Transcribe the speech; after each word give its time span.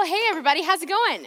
Well, 0.00 0.08
hey, 0.08 0.28
everybody, 0.30 0.62
how's 0.62 0.80
it 0.80 0.88
going? 0.88 1.26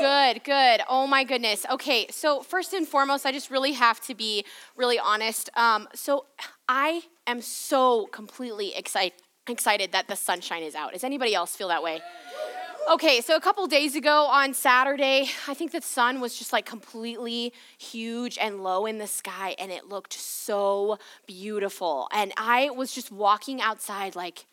Good, 0.00 0.42
good. 0.42 0.80
Oh 0.88 1.06
my 1.06 1.22
goodness. 1.22 1.64
Okay, 1.70 2.08
so 2.10 2.40
first 2.40 2.72
and 2.72 2.84
foremost, 2.84 3.24
I 3.24 3.30
just 3.30 3.48
really 3.48 3.74
have 3.74 4.00
to 4.06 4.14
be 4.16 4.44
really 4.76 4.98
honest. 4.98 5.48
Um, 5.54 5.86
so 5.94 6.26
I 6.68 7.02
am 7.28 7.40
so 7.40 8.06
completely 8.06 8.74
excited 8.74 9.12
excited 9.46 9.92
that 9.92 10.08
the 10.08 10.16
sunshine 10.16 10.64
is 10.64 10.74
out. 10.74 10.94
Does 10.94 11.04
anybody 11.04 11.32
else 11.32 11.54
feel 11.54 11.68
that 11.68 11.80
way? 11.80 12.00
Okay, 12.90 13.20
so 13.20 13.36
a 13.36 13.40
couple 13.40 13.64
days 13.68 13.94
ago 13.94 14.24
on 14.24 14.52
Saturday, 14.52 15.30
I 15.46 15.54
think 15.54 15.70
the 15.70 15.80
sun 15.80 16.20
was 16.20 16.36
just 16.36 16.52
like 16.52 16.66
completely 16.66 17.52
huge 17.78 18.36
and 18.36 18.64
low 18.64 18.84
in 18.84 18.98
the 18.98 19.06
sky, 19.06 19.54
and 19.60 19.70
it 19.70 19.88
looked 19.88 20.14
so 20.14 20.98
beautiful. 21.28 22.08
And 22.12 22.32
I 22.36 22.70
was 22.70 22.92
just 22.92 23.12
walking 23.12 23.60
outside, 23.60 24.16
like, 24.16 24.46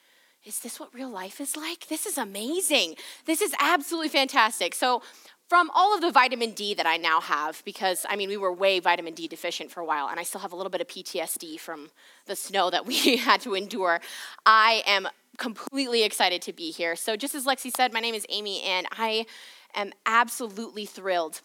is 0.46 0.60
this 0.60 0.80
what 0.80 0.94
real 0.94 1.10
life 1.10 1.42
is 1.42 1.58
like? 1.58 1.88
This 1.88 2.06
is 2.06 2.18
amazing. 2.18 2.96
This 3.26 3.42
is 3.42 3.54
absolutely 3.60 4.10
fantastic. 4.10 4.76
So, 4.76 5.02
from 5.48 5.70
all 5.76 5.94
of 5.94 6.02
the 6.02 6.12
vitamin 6.12 6.52
D 6.52 6.74
that 6.74 6.88
I 6.88 6.98
now 6.98 7.22
have, 7.22 7.64
because 7.66 8.06
I 8.10 8.16
mean, 8.16 8.30
we 8.30 8.38
were 8.38 8.52
way 8.52 8.80
vitamin 8.80 9.14
D 9.14 9.28
deficient 9.28 9.72
for 9.72 9.80
a 9.80 9.86
while, 9.86 10.08
and 10.08 10.20
I 10.20 10.24
still 10.24 10.42
have 10.42 10.52
a 10.52 10.56
little 10.56 10.70
bit 10.70 10.82
of 10.82 10.88
PTSD 10.88 11.60
from 11.60 11.90
the 12.26 12.36
snow 12.36 12.70
that 12.70 12.86
we 12.88 13.18
had 13.18 13.42
to 13.42 13.56
endure, 13.56 14.02
I 14.46 14.84
am 14.86 15.08
completely 15.38 16.04
excited 16.04 16.42
to 16.44 16.54
be 16.54 16.72
here. 16.72 16.96
So, 16.96 17.16
just 17.16 17.36
as 17.36 17.46
Lexi 17.46 17.72
said, 17.76 17.92
my 17.92 18.00
name 18.00 18.16
is 18.16 18.26
Amy, 18.30 18.62
and 18.62 18.88
I 18.92 19.26
am 19.74 19.94
absolutely 20.06 20.86
thrilled 20.86 21.42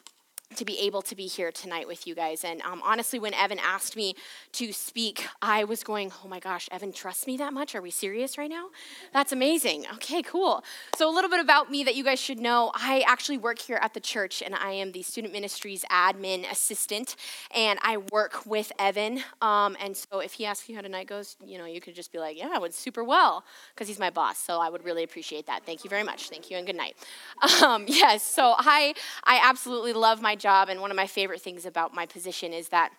to 0.56 0.64
be 0.64 0.78
able 0.80 1.00
to 1.02 1.14
be 1.14 1.26
here 1.26 1.52
tonight 1.52 1.86
with 1.86 2.06
you 2.06 2.14
guys. 2.14 2.44
And 2.44 2.60
um, 2.62 2.82
honestly, 2.84 3.18
when 3.18 3.32
Evan 3.34 3.58
asked 3.60 3.96
me 3.96 4.16
to 4.52 4.72
speak, 4.72 5.26
I 5.40 5.62
was 5.62 5.84
going, 5.84 6.10
oh 6.24 6.28
my 6.28 6.40
gosh, 6.40 6.68
Evan 6.72 6.92
trusts 6.92 7.26
me 7.26 7.36
that 7.36 7.52
much? 7.52 7.74
Are 7.74 7.82
we 7.82 7.90
serious 7.90 8.36
right 8.36 8.50
now? 8.50 8.66
That's 9.12 9.30
amazing. 9.30 9.86
Okay, 9.94 10.22
cool. 10.22 10.64
So, 10.96 11.08
a 11.08 11.14
little 11.14 11.30
bit 11.30 11.40
about 11.40 11.70
me 11.70 11.84
that 11.84 11.94
you 11.94 12.02
guys 12.02 12.20
should 12.20 12.40
know 12.40 12.72
I 12.74 13.04
actually 13.06 13.38
work 13.38 13.60
here 13.60 13.78
at 13.80 13.94
the 13.94 14.00
church, 14.00 14.42
and 14.42 14.54
I 14.54 14.72
am 14.72 14.92
the 14.92 15.02
student 15.02 15.32
ministries 15.32 15.84
admin 15.90 16.50
assistant, 16.50 17.14
and 17.54 17.78
I 17.82 17.98
work 18.12 18.44
with 18.44 18.72
Evan. 18.78 19.20
Um, 19.40 19.76
and 19.80 19.96
so, 19.96 20.18
if 20.18 20.32
he 20.32 20.46
asks 20.46 20.68
you 20.68 20.74
how 20.74 20.80
tonight 20.80 21.06
goes, 21.06 21.36
you 21.44 21.58
know, 21.58 21.64
you 21.64 21.80
could 21.80 21.94
just 21.94 22.12
be 22.12 22.18
like, 22.18 22.36
yeah, 22.36 22.54
it 22.54 22.60
went 22.60 22.74
super 22.74 23.04
well, 23.04 23.44
because 23.74 23.86
he's 23.86 24.00
my 24.00 24.10
boss. 24.10 24.38
So, 24.38 24.60
I 24.60 24.68
would 24.68 24.84
really 24.84 25.04
appreciate 25.04 25.46
that. 25.46 25.64
Thank 25.64 25.84
you 25.84 25.90
very 25.90 26.02
much. 26.02 26.28
Thank 26.28 26.50
you, 26.50 26.56
and 26.56 26.66
good 26.66 26.76
night. 26.76 26.96
Um, 27.60 27.84
yes, 27.86 28.22
so 28.22 28.54
I, 28.56 28.94
I 29.24 29.38
absolutely 29.42 29.92
love 29.92 30.22
my 30.22 30.34
job, 30.40 30.68
and 30.68 30.80
one 30.80 30.90
of 30.90 30.96
my 30.96 31.06
favorite 31.06 31.40
things 31.40 31.66
about 31.66 31.94
my 31.94 32.06
position 32.06 32.52
is 32.52 32.68
that 32.70 32.90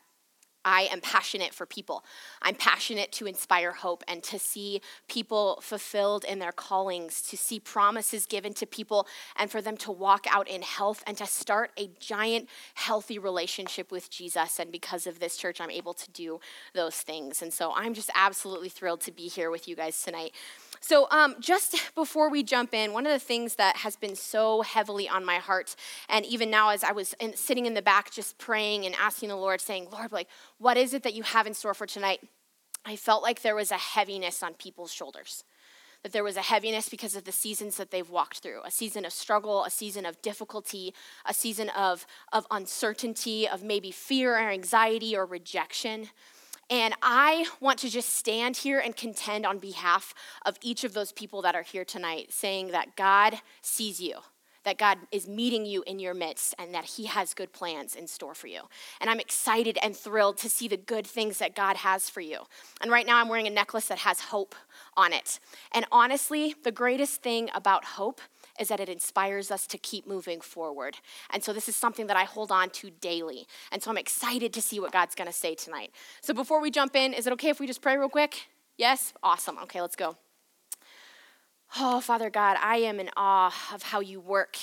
I 0.63 0.89
am 0.91 1.01
passionate 1.01 1.53
for 1.53 1.65
people. 1.65 2.03
I'm 2.41 2.55
passionate 2.55 3.11
to 3.13 3.25
inspire 3.25 3.71
hope 3.71 4.03
and 4.07 4.21
to 4.23 4.37
see 4.37 4.81
people 5.07 5.59
fulfilled 5.61 6.23
in 6.23 6.39
their 6.39 6.51
callings, 6.51 7.21
to 7.23 7.37
see 7.37 7.59
promises 7.59 8.25
given 8.25 8.53
to 8.55 8.65
people, 8.65 9.07
and 9.37 9.49
for 9.49 9.61
them 9.61 9.77
to 9.77 9.91
walk 9.91 10.25
out 10.29 10.47
in 10.47 10.61
health 10.61 11.03
and 11.07 11.17
to 11.17 11.25
start 11.25 11.71
a 11.77 11.89
giant, 11.99 12.47
healthy 12.75 13.17
relationship 13.17 13.91
with 13.91 14.09
Jesus. 14.09 14.59
And 14.59 14.71
because 14.71 15.07
of 15.07 15.19
this 15.19 15.37
church, 15.37 15.59
I'm 15.59 15.71
able 15.71 15.93
to 15.93 16.11
do 16.11 16.39
those 16.73 16.95
things. 16.95 17.41
And 17.41 17.53
so 17.53 17.73
I'm 17.75 17.93
just 17.93 18.11
absolutely 18.13 18.69
thrilled 18.69 19.01
to 19.01 19.11
be 19.11 19.27
here 19.27 19.49
with 19.49 19.67
you 19.67 19.75
guys 19.75 20.01
tonight. 20.01 20.33
So, 20.83 21.07
um, 21.11 21.35
just 21.39 21.93
before 21.93 22.29
we 22.31 22.41
jump 22.41 22.73
in, 22.73 22.91
one 22.91 23.05
of 23.05 23.11
the 23.11 23.19
things 23.19 23.55
that 23.55 23.77
has 23.77 23.95
been 23.95 24.15
so 24.15 24.63
heavily 24.63 25.07
on 25.07 25.23
my 25.23 25.35
heart, 25.35 25.75
and 26.09 26.25
even 26.25 26.49
now 26.49 26.69
as 26.69 26.83
I 26.83 26.91
was 26.91 27.13
in, 27.19 27.35
sitting 27.35 27.67
in 27.67 27.75
the 27.75 27.83
back 27.83 28.11
just 28.11 28.39
praying 28.39 28.87
and 28.87 28.95
asking 28.95 29.29
the 29.29 29.35
Lord, 29.35 29.61
saying, 29.61 29.89
Lord, 29.91 30.11
like, 30.11 30.27
what 30.61 30.77
is 30.77 30.93
it 30.93 31.01
that 31.01 31.15
you 31.15 31.23
have 31.23 31.47
in 31.47 31.55
store 31.55 31.73
for 31.73 31.87
tonight? 31.87 32.21
I 32.85 32.95
felt 32.95 33.23
like 33.23 33.41
there 33.41 33.55
was 33.55 33.71
a 33.71 33.77
heaviness 33.77 34.43
on 34.43 34.53
people's 34.53 34.93
shoulders. 34.93 35.43
That 36.03 36.11
there 36.13 36.23
was 36.23 36.37
a 36.37 36.41
heaviness 36.41 36.87
because 36.87 37.15
of 37.15 37.23
the 37.23 37.31
seasons 37.31 37.77
that 37.77 37.89
they've 37.89 38.09
walked 38.09 38.39
through 38.39 38.61
a 38.63 38.71
season 38.71 39.03
of 39.03 39.11
struggle, 39.11 39.63
a 39.63 39.71
season 39.71 40.05
of 40.05 40.21
difficulty, 40.21 40.93
a 41.25 41.33
season 41.33 41.69
of, 41.69 42.05
of 42.31 42.45
uncertainty, 42.51 43.47
of 43.47 43.63
maybe 43.63 43.89
fear 43.89 44.35
or 44.35 44.49
anxiety 44.49 45.17
or 45.17 45.25
rejection. 45.25 46.09
And 46.69 46.93
I 47.01 47.47
want 47.59 47.79
to 47.79 47.89
just 47.89 48.13
stand 48.13 48.57
here 48.57 48.79
and 48.79 48.95
contend 48.95 49.47
on 49.47 49.57
behalf 49.57 50.13
of 50.45 50.57
each 50.61 50.83
of 50.83 50.93
those 50.93 51.11
people 51.11 51.41
that 51.41 51.55
are 51.55 51.63
here 51.63 51.85
tonight, 51.85 52.31
saying 52.31 52.67
that 52.69 52.95
God 52.95 53.41
sees 53.61 53.99
you, 53.99 54.19
that 54.63 54.77
God 54.77 54.97
is 55.11 55.27
meeting 55.27 55.65
you 55.65 55.83
in 55.87 55.99
your 55.99 56.13
midst, 56.13 56.53
and 56.59 56.73
that 56.73 56.85
He 56.85 57.05
has 57.05 57.33
good 57.33 57.51
plans 57.51 57.95
in 57.95 58.07
store 58.07 58.33
for 58.33 58.47
you. 58.47 58.61
And 58.99 59.09
I'm 59.09 59.19
excited 59.19 59.77
and 59.81 59.95
thrilled 59.95 60.37
to 60.39 60.49
see 60.49 60.67
the 60.67 60.77
good 60.77 61.07
things 61.07 61.39
that 61.39 61.55
God 61.55 61.77
has 61.77 62.09
for 62.09 62.21
you. 62.21 62.39
And 62.81 62.91
right 62.91 63.05
now, 63.05 63.17
I'm 63.17 63.29
wearing 63.29 63.47
a 63.47 63.51
necklace 63.51 63.87
that 63.87 63.99
has 63.99 64.19
hope 64.19 64.55
on 64.95 65.13
it. 65.13 65.39
And 65.71 65.85
honestly, 65.91 66.55
the 66.63 66.71
greatest 66.71 67.21
thing 67.21 67.49
about 67.53 67.85
hope 67.85 68.21
is 68.59 68.67
that 68.67 68.79
it 68.79 68.89
inspires 68.89 69.49
us 69.49 69.65
to 69.67 69.77
keep 69.77 70.05
moving 70.05 70.41
forward. 70.41 70.97
And 71.31 71.43
so 71.43 71.53
this 71.53 71.67
is 71.67 71.75
something 71.75 72.07
that 72.07 72.17
I 72.17 72.25
hold 72.25 72.51
on 72.51 72.69
to 72.71 72.91
daily. 72.91 73.47
And 73.71 73.81
so 73.81 73.89
I'm 73.89 73.97
excited 73.97 74.53
to 74.53 74.61
see 74.61 74.79
what 74.79 74.91
God's 74.91 75.15
to 75.15 75.31
say 75.31 75.55
tonight. 75.55 75.91
So 76.21 76.33
before 76.33 76.61
we 76.61 76.71
jump 76.71 76.95
in, 76.95 77.13
is 77.13 77.27
it 77.27 77.33
okay 77.33 77.49
if 77.49 77.59
we 77.59 77.67
just 77.67 77.81
pray 77.81 77.97
real 77.97 78.09
quick? 78.09 78.47
Yes? 78.77 79.13
Awesome. 79.23 79.57
Okay, 79.59 79.81
let's 79.81 79.95
go. 79.95 80.17
Oh, 81.79 82.01
Father 82.01 82.29
God, 82.29 82.57
I 82.61 82.77
am 82.77 82.99
in 82.99 83.09
awe 83.15 83.73
of 83.73 83.83
how 83.83 84.01
you 84.01 84.19
work 84.19 84.57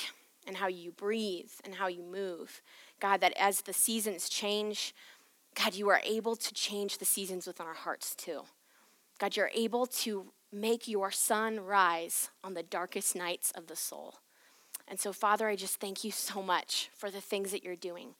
and 0.45 0.57
how 0.57 0.67
you 0.67 0.91
breathe 0.91 1.49
and 1.65 1.75
how 1.75 1.87
you 1.87 2.03
move. 2.03 2.61
God, 2.99 3.19
that 3.21 3.33
as 3.37 3.61
the 3.61 3.73
seasons 3.73 4.29
change, 4.29 4.93
God, 5.55 5.73
you 5.73 5.89
are 5.89 6.01
able 6.03 6.35
to 6.35 6.53
change 6.53 6.99
the 6.99 7.05
seasons 7.05 7.47
within 7.47 7.65
our 7.65 7.73
hearts 7.73 8.13
too. 8.13 8.43
God, 9.19 9.35
you're 9.35 9.51
able 9.55 9.87
to 9.87 10.27
make 10.51 10.87
your 10.87 11.09
sun 11.09 11.59
rise 11.59 12.29
on 12.43 12.53
the 12.53 12.63
darkest 12.63 13.15
nights 13.15 13.51
of 13.55 13.67
the 13.67 13.75
soul. 13.75 14.15
And 14.87 14.99
so, 14.99 15.11
Father, 15.11 15.47
I 15.47 15.55
just 15.55 15.79
thank 15.79 16.03
you 16.03 16.11
so 16.11 16.43
much 16.43 16.89
for 16.95 17.09
the 17.09 17.21
things 17.21 17.51
that 17.51 17.63
you're 17.63 17.75
doing. 17.75 18.15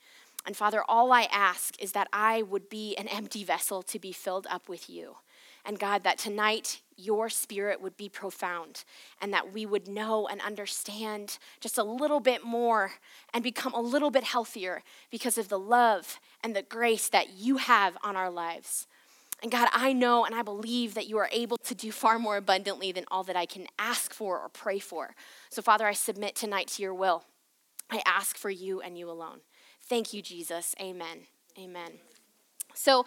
And 0.47 0.57
Father, 0.57 0.83
all 0.87 1.11
I 1.11 1.27
ask 1.31 1.79
is 1.81 1.91
that 1.91 2.07
I 2.11 2.41
would 2.41 2.69
be 2.69 2.95
an 2.97 3.07
empty 3.07 3.43
vessel 3.43 3.83
to 3.83 3.99
be 3.99 4.11
filled 4.11 4.47
up 4.49 4.67
with 4.67 4.89
you. 4.89 5.17
And 5.65 5.79
God, 5.79 6.03
that 6.03 6.17
tonight 6.17 6.81
your 6.97 7.29
spirit 7.29 7.81
would 7.81 7.95
be 7.95 8.09
profound 8.09 8.83
and 9.21 9.33
that 9.33 9.53
we 9.53 9.65
would 9.65 9.87
know 9.87 10.27
and 10.27 10.41
understand 10.41 11.37
just 11.59 11.77
a 11.77 11.83
little 11.83 12.19
bit 12.19 12.43
more 12.43 12.93
and 13.33 13.43
become 13.43 13.73
a 13.73 13.81
little 13.81 14.11
bit 14.11 14.23
healthier 14.23 14.83
because 15.09 15.37
of 15.37 15.49
the 15.49 15.59
love 15.59 16.19
and 16.43 16.55
the 16.55 16.61
grace 16.61 17.07
that 17.09 17.29
you 17.37 17.57
have 17.57 17.97
on 18.03 18.15
our 18.15 18.29
lives. 18.29 18.87
And 19.41 19.51
God, 19.51 19.69
I 19.71 19.93
know 19.93 20.25
and 20.25 20.35
I 20.35 20.41
believe 20.41 20.95
that 20.95 21.07
you 21.07 21.17
are 21.17 21.29
able 21.31 21.57
to 21.57 21.75
do 21.75 21.91
far 21.91 22.19
more 22.19 22.35
abundantly 22.35 22.91
than 22.91 23.05
all 23.09 23.23
that 23.23 23.37
I 23.37 23.45
can 23.45 23.67
ask 23.77 24.13
for 24.13 24.37
or 24.37 24.49
pray 24.49 24.79
for. 24.79 25.15
So, 25.49 25.61
Father, 25.61 25.87
I 25.87 25.93
submit 25.93 26.35
tonight 26.35 26.67
to 26.69 26.81
your 26.81 26.93
will. 26.93 27.23
I 27.89 28.01
ask 28.05 28.37
for 28.37 28.49
you 28.49 28.81
and 28.81 28.97
you 28.97 29.09
alone. 29.09 29.39
Thank 29.81 30.13
you, 30.13 30.21
Jesus. 30.21 30.75
Amen. 30.79 31.21
Amen. 31.57 31.93
So, 32.75 33.05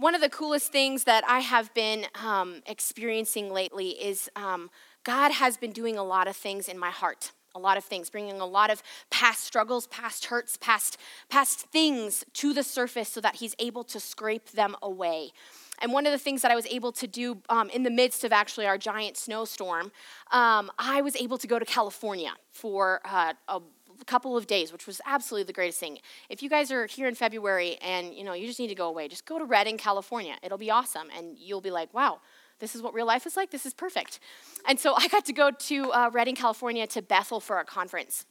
one 0.00 0.14
of 0.14 0.22
the 0.22 0.30
coolest 0.30 0.72
things 0.72 1.04
that 1.04 1.24
I 1.28 1.40
have 1.40 1.72
been 1.74 2.06
um, 2.24 2.62
experiencing 2.66 3.52
lately 3.52 3.90
is 3.90 4.30
um, 4.34 4.70
God 5.04 5.30
has 5.30 5.58
been 5.58 5.72
doing 5.72 5.98
a 5.98 6.02
lot 6.02 6.26
of 6.26 6.36
things 6.36 6.68
in 6.68 6.78
my 6.78 6.90
heart 6.90 7.32
a 7.54 7.58
lot 7.58 7.76
of 7.76 7.84
things 7.84 8.10
bringing 8.10 8.40
a 8.40 8.46
lot 8.46 8.70
of 8.70 8.82
past 9.10 9.42
struggles 9.42 9.86
past 9.88 10.26
hurts 10.26 10.56
past 10.56 10.96
past 11.28 11.62
things 11.72 12.24
to 12.32 12.52
the 12.52 12.62
surface 12.62 13.08
so 13.08 13.20
that 13.20 13.36
he's 13.36 13.56
able 13.58 13.82
to 13.84 13.98
scrape 13.98 14.50
them 14.50 14.76
away. 14.82 15.30
And 15.82 15.92
one 15.92 16.06
of 16.06 16.12
the 16.12 16.18
things 16.18 16.42
that 16.42 16.50
I 16.50 16.54
was 16.54 16.66
able 16.66 16.92
to 16.92 17.06
do 17.06 17.38
um, 17.48 17.70
in 17.70 17.82
the 17.82 17.90
midst 17.90 18.22
of 18.22 18.32
actually 18.32 18.66
our 18.66 18.76
giant 18.76 19.16
snowstorm, 19.16 19.90
um, 20.30 20.70
I 20.78 21.00
was 21.00 21.16
able 21.16 21.38
to 21.38 21.46
go 21.46 21.58
to 21.58 21.64
California 21.64 22.34
for 22.52 23.00
uh, 23.04 23.32
a 23.48 23.60
couple 24.04 24.36
of 24.36 24.46
days, 24.46 24.72
which 24.72 24.86
was 24.86 25.00
absolutely 25.06 25.44
the 25.44 25.52
greatest 25.52 25.80
thing. 25.80 25.98
If 26.28 26.42
you 26.42 26.50
guys 26.50 26.70
are 26.70 26.86
here 26.86 27.08
in 27.08 27.14
February 27.14 27.78
and 27.82 28.14
you 28.14 28.24
know 28.24 28.32
you 28.32 28.46
just 28.46 28.58
need 28.58 28.68
to 28.68 28.74
go 28.74 28.88
away, 28.88 29.08
just 29.08 29.26
go 29.26 29.38
to 29.38 29.44
Redding, 29.44 29.78
California. 29.78 30.36
It'll 30.42 30.58
be 30.58 30.70
awesome, 30.70 31.08
and 31.16 31.36
you'll 31.38 31.60
be 31.60 31.70
like, 31.70 31.92
wow. 31.94 32.20
This 32.58 32.74
is 32.74 32.82
what 32.82 32.92
real 32.92 33.06
life 33.06 33.26
is 33.26 33.38
like. 33.38 33.50
This 33.50 33.64
is 33.64 33.72
perfect. 33.72 34.20
And 34.68 34.78
so 34.78 34.92
I 34.94 35.08
got 35.08 35.24
to 35.24 35.32
go 35.32 35.50
to 35.50 35.92
uh, 35.92 36.10
Redding, 36.12 36.34
California 36.34 36.86
to 36.88 37.00
Bethel 37.00 37.40
for 37.40 37.58
a 37.58 37.64
conference. 37.64 38.26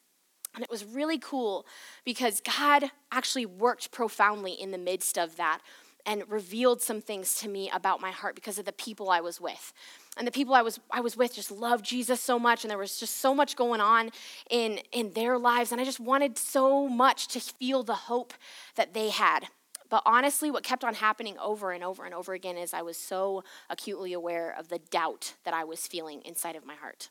And 0.54 0.64
it 0.64 0.70
was 0.70 0.86
really 0.86 1.18
cool 1.18 1.66
because 2.06 2.42
God 2.42 2.92
actually 3.12 3.46
worked 3.46 3.92
profoundly 3.92 4.52
in 4.52 4.70
the 4.72 4.78
midst 4.78 5.18
of 5.18 5.36
that 5.38 5.62
and 6.06 6.24
revealed 6.30 6.82
some 6.82 7.02
things 7.02 7.36
to 7.36 7.50
me 7.50 7.70
about 7.74 8.02
my 8.02 8.12
heart 8.12 8.36
because 8.36 8.58
of 8.58 8.66
the 8.66 8.74
people 8.74 9.10
I 9.10 9.22
was 9.22 9.40
with. 9.40 9.74
And 10.18 10.28
the 10.28 10.32
people 10.32 10.54
I 10.54 10.62
was 10.62 10.80
I 10.92 11.02
was 11.02 11.16
with 11.16 11.34
just 11.34 11.52
loved 11.52 11.86
Jesus 11.86 12.20
so 12.20 12.40
much 12.40 12.64
and 12.64 12.72
there 12.72 12.78
was 12.78 13.00
just 13.00 13.18
so 13.18 13.34
much 13.34 13.56
going 13.56 13.82
on 13.82 14.12
in 14.50 14.80
in 14.92 15.12
their 15.14 15.38
lives 15.38 15.72
and 15.72 15.80
I 15.80 15.86
just 15.86 16.00
wanted 16.00 16.38
so 16.38 16.88
much 16.88 17.28
to 17.30 17.40
feel 17.40 17.84
the 17.84 17.94
hope 17.94 18.34
that 18.76 18.94
they 18.94 19.10
had. 19.10 19.48
But 19.90 20.04
honestly, 20.06 20.52
what 20.52 20.64
kept 20.64 20.84
on 20.84 20.94
happening 20.94 21.38
over 21.40 21.72
and 21.72 21.84
over 21.84 22.06
and 22.06 22.14
over 22.14 22.34
again 22.34 22.58
is 22.58 22.74
I 22.74 22.84
was 22.84 22.98
so 22.98 23.44
acutely 23.70 24.14
aware 24.14 24.56
of 24.58 24.70
the 24.70 24.78
doubt 24.78 25.34
that 25.46 25.54
I 25.54 25.64
was 25.64 25.88
feeling 25.88 26.22
inside 26.26 26.56
of 26.56 26.66
my 26.66 26.76
heart. 26.76 27.10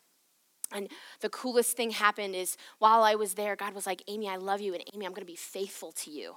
And 0.71 0.87
the 1.21 1.29
coolest 1.29 1.75
thing 1.75 1.91
happened 1.91 2.35
is 2.35 2.55
while 2.77 3.01
I 3.01 3.15
was 3.15 3.33
there, 3.33 3.55
God 3.55 3.73
was 3.73 3.87
like, 3.87 4.03
Amy, 4.07 4.29
I 4.29 4.35
love 4.35 4.61
you, 4.61 4.73
and 4.73 4.83
Amy, 4.93 5.05
I'm 5.05 5.13
going 5.13 5.25
to 5.25 5.31
be 5.31 5.35
faithful 5.35 5.91
to 5.93 6.11
you. 6.11 6.35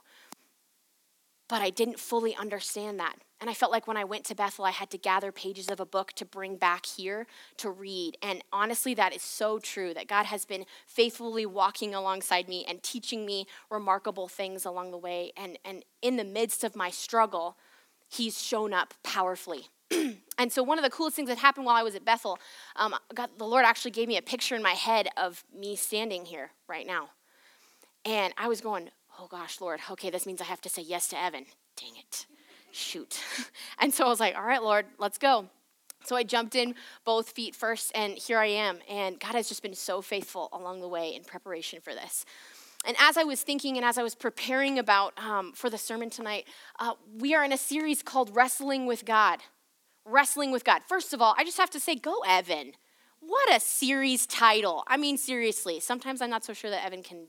But 1.53 1.61
I 1.61 1.69
didn't 1.69 2.01
fully 2.01 2.35
understand 2.35 2.99
that. 2.99 3.17
And 3.39 3.51
I 3.51 3.53
felt 3.53 3.73
like 3.73 3.87
when 3.87 3.99
I 3.99 4.05
went 4.05 4.25
to 4.25 4.35
Bethel, 4.35 4.65
I 4.65 4.71
had 4.71 4.89
to 4.89 4.97
gather 4.97 5.31
pages 5.31 5.69
of 5.69 5.81
a 5.81 5.85
book 5.85 6.15
to 6.15 6.25
bring 6.25 6.57
back 6.57 6.87
here 6.87 7.27
to 7.59 7.69
read. 7.69 8.17
And 8.23 8.43
honestly, 8.55 8.95
that 8.95 9.15
is 9.15 9.21
so 9.21 9.59
true 9.59 9.93
that 9.93 10.09
God 10.09 10.25
has 10.25 10.47
been 10.47 10.65
faithfully 10.87 11.45
walking 11.45 11.95
alongside 11.95 12.49
me 12.49 12.65
and 12.67 12.83
teaching 12.83 13.27
me 13.27 13.45
remarkable 13.71 14.29
things 14.29 14.65
along 14.65 14.93
the 14.93 14.97
way. 14.97 15.33
And, 15.37 15.59
and 15.63 15.85
in 16.01 16.17
the 16.17 16.25
midst 16.25 16.65
of 16.65 16.75
my 16.75 16.89
struggle, 16.89 17.59
He's 18.09 18.43
shown 18.43 18.73
up 18.73 18.95
powerfully. 19.03 19.69
and 20.39 20.51
so, 20.51 20.63
one 20.63 20.79
of 20.79 20.85
the 20.85 20.91
coolest 20.91 21.17
things 21.17 21.29
that 21.29 21.37
happened 21.37 21.67
while 21.67 21.77
I 21.77 21.83
was 21.83 21.95
at 21.95 22.05
Bethel, 22.05 22.39
um, 22.77 22.95
God, 23.15 23.29
the 23.37 23.45
Lord 23.45 23.67
actually 23.67 23.91
gave 23.91 24.09
me 24.09 24.17
a 24.17 24.23
picture 24.23 24.55
in 24.55 24.63
my 24.63 24.73
head 24.73 25.09
of 25.19 25.45
me 25.55 25.77
standing 25.77 26.25
here 26.25 26.51
right 26.67 26.87
now. 26.87 27.11
And 28.05 28.35
I 28.37 28.49
was 28.49 28.61
going, 28.61 28.91
oh 29.23 29.29
gosh, 29.29 29.61
Lord, 29.61 29.81
okay, 29.93 30.11
this 30.11 30.27
means 30.27 30.41
I 30.41 30.45
have 30.45 30.61
to 30.63 30.69
say 30.69 30.83
yes 30.83 31.09
to 31.09 31.23
Evan. 31.23 31.47
Dang 31.77 31.97
it. 31.97 32.27
Shoot. 32.73 33.21
and 33.79 33.95
so 33.95 34.05
I 34.05 34.09
was 34.09 34.19
like, 34.19 34.37
all 34.37 34.43
right, 34.43 34.63
Lord, 34.63 34.87
let's 34.99 35.19
go. 35.19 35.49
So 36.05 36.17
I 36.17 36.25
jumped 36.25 36.57
in 36.57 36.75
both 37.05 37.31
feet 37.31 37.55
first, 37.55 37.93
and 37.95 38.15
here 38.15 38.39
I 38.39 38.47
am. 38.47 38.81
And 38.91 39.21
God 39.21 39.35
has 39.35 39.49
just 39.49 39.63
been 39.63 39.75
so 39.75 40.03
faithful 40.03 40.49
along 40.53 40.81
the 40.81 40.89
way 40.89 41.15
in 41.15 41.23
preparation 41.23 41.81
for 41.81 41.95
this. 41.95 42.25
And 42.85 42.97
as 42.99 43.17
I 43.17 43.23
was 43.23 43.43
thinking 43.43 43.77
and 43.77 43.87
as 43.87 43.97
I 43.97 44.03
was 44.03 44.17
preparing 44.17 44.81
about 44.81 45.17
um, 45.17 45.53
for 45.53 45.71
the 45.71 45.79
sermon 45.79 46.11
tonight, 46.11 46.49
uh, 46.81 46.95
we 47.17 47.33
are 47.33 47.45
in 47.45 47.53
a 47.53 47.59
series 47.59 48.03
called 48.03 48.35
Wrestling 48.35 48.87
with 48.87 49.05
God. 49.05 49.39
Wrestling 50.05 50.51
with 50.51 50.65
God. 50.65 50.83
First 50.89 51.13
of 51.13 51.23
all, 51.23 51.37
I 51.39 51.45
just 51.45 51.59
have 51.59 51.71
to 51.71 51.81
say, 51.81 51.95
go, 51.95 52.23
Evan. 52.27 52.73
What 53.21 53.55
a 53.55 53.61
series 53.61 54.27
title. 54.27 54.83
I 54.89 54.97
mean, 54.97 55.17
seriously, 55.17 55.79
sometimes 55.79 56.21
I'm 56.21 56.31
not 56.31 56.43
so 56.43 56.53
sure 56.53 56.71
that 56.71 56.85
Evan 56.85 57.05
can 57.05 57.29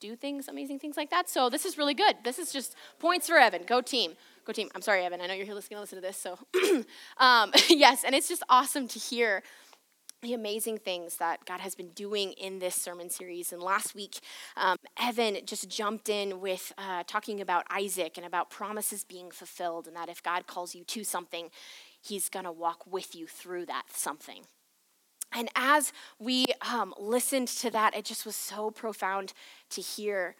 do 0.00 0.16
things, 0.16 0.48
amazing 0.48 0.78
things 0.78 0.96
like 0.96 1.10
that. 1.10 1.28
So 1.28 1.48
this 1.48 1.64
is 1.64 1.78
really 1.78 1.94
good. 1.94 2.16
This 2.24 2.38
is 2.38 2.52
just 2.52 2.74
points 2.98 3.28
for 3.28 3.36
Evan. 3.36 3.62
Go 3.66 3.80
team. 3.80 4.14
Go 4.44 4.52
team. 4.52 4.68
I'm 4.74 4.82
sorry, 4.82 5.04
Evan. 5.04 5.20
I 5.20 5.26
know 5.26 5.34
you're 5.34 5.46
here 5.46 5.54
listening 5.54 5.76
to 5.76 5.80
listen 5.80 5.96
to 5.96 6.02
this. 6.02 6.16
So 6.16 6.38
um, 7.18 7.52
yes, 7.68 8.04
and 8.04 8.14
it's 8.14 8.28
just 8.28 8.42
awesome 8.48 8.88
to 8.88 8.98
hear 8.98 9.42
the 10.24 10.34
amazing 10.34 10.78
things 10.78 11.16
that 11.18 11.44
God 11.44 11.60
has 11.60 11.74
been 11.74 11.90
doing 11.90 12.32
in 12.32 12.58
this 12.58 12.74
sermon 12.74 13.10
series. 13.10 13.52
And 13.52 13.62
last 13.62 13.94
week, 13.94 14.20
um, 14.56 14.78
Evan 14.98 15.38
just 15.44 15.68
jumped 15.68 16.08
in 16.08 16.40
with 16.40 16.72
uh, 16.78 17.04
talking 17.06 17.40
about 17.40 17.64
Isaac 17.70 18.16
and 18.16 18.26
about 18.26 18.50
promises 18.50 19.04
being 19.04 19.30
fulfilled, 19.30 19.86
and 19.86 19.94
that 19.94 20.08
if 20.08 20.22
God 20.22 20.46
calls 20.46 20.74
you 20.74 20.82
to 20.84 21.04
something, 21.04 21.50
he's 22.00 22.28
going 22.28 22.46
to 22.46 22.52
walk 22.52 22.90
with 22.90 23.14
you 23.14 23.26
through 23.26 23.66
that 23.66 23.84
something. 23.92 24.44
And 25.34 25.48
as 25.56 25.92
we 26.18 26.46
um, 26.62 26.94
listened 26.98 27.48
to 27.48 27.70
that, 27.70 27.96
it 27.96 28.04
just 28.04 28.24
was 28.24 28.36
so 28.36 28.70
profound 28.70 29.32
to 29.70 29.80
hear 29.80 30.36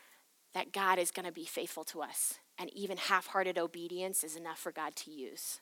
that 0.54 0.72
God 0.72 0.98
is 0.98 1.10
going 1.10 1.26
to 1.26 1.32
be 1.32 1.44
faithful 1.44 1.84
to 1.84 2.00
us. 2.00 2.34
And 2.58 2.72
even 2.72 2.96
half 2.96 3.26
hearted 3.26 3.58
obedience 3.58 4.22
is 4.22 4.36
enough 4.36 4.58
for 4.58 4.70
God 4.70 4.94
to 4.96 5.10
use. 5.10 5.60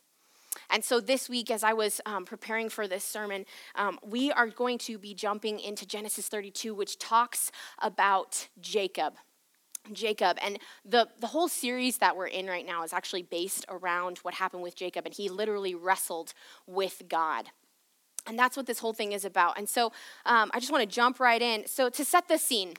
And 0.68 0.84
so 0.84 1.00
this 1.00 1.30
week, 1.30 1.50
as 1.50 1.64
I 1.64 1.72
was 1.72 2.00
um, 2.04 2.26
preparing 2.26 2.68
for 2.68 2.86
this 2.86 3.04
sermon, 3.04 3.46
um, 3.74 3.98
we 4.04 4.30
are 4.30 4.46
going 4.46 4.76
to 4.78 4.98
be 4.98 5.14
jumping 5.14 5.58
into 5.58 5.86
Genesis 5.86 6.28
32, 6.28 6.74
which 6.74 6.98
talks 6.98 7.50
about 7.80 8.48
Jacob. 8.60 9.14
Jacob. 9.92 10.36
And 10.42 10.58
the, 10.84 11.08
the 11.20 11.26
whole 11.26 11.48
series 11.48 11.98
that 11.98 12.16
we're 12.16 12.26
in 12.26 12.46
right 12.46 12.66
now 12.66 12.84
is 12.84 12.92
actually 12.92 13.22
based 13.22 13.64
around 13.68 14.18
what 14.18 14.34
happened 14.34 14.62
with 14.62 14.76
Jacob. 14.76 15.06
And 15.06 15.14
he 15.14 15.28
literally 15.28 15.74
wrestled 15.74 16.34
with 16.66 17.02
God. 17.08 17.46
And 18.26 18.38
that's 18.38 18.56
what 18.56 18.66
this 18.66 18.78
whole 18.78 18.92
thing 18.92 19.12
is 19.12 19.24
about. 19.24 19.58
And 19.58 19.68
so 19.68 19.86
um, 20.26 20.50
I 20.54 20.60
just 20.60 20.70
want 20.70 20.88
to 20.88 20.94
jump 20.94 21.20
right 21.20 21.42
in. 21.42 21.66
So, 21.66 21.88
to 21.88 22.04
set 22.04 22.28
the 22.28 22.38
scene 22.38 22.74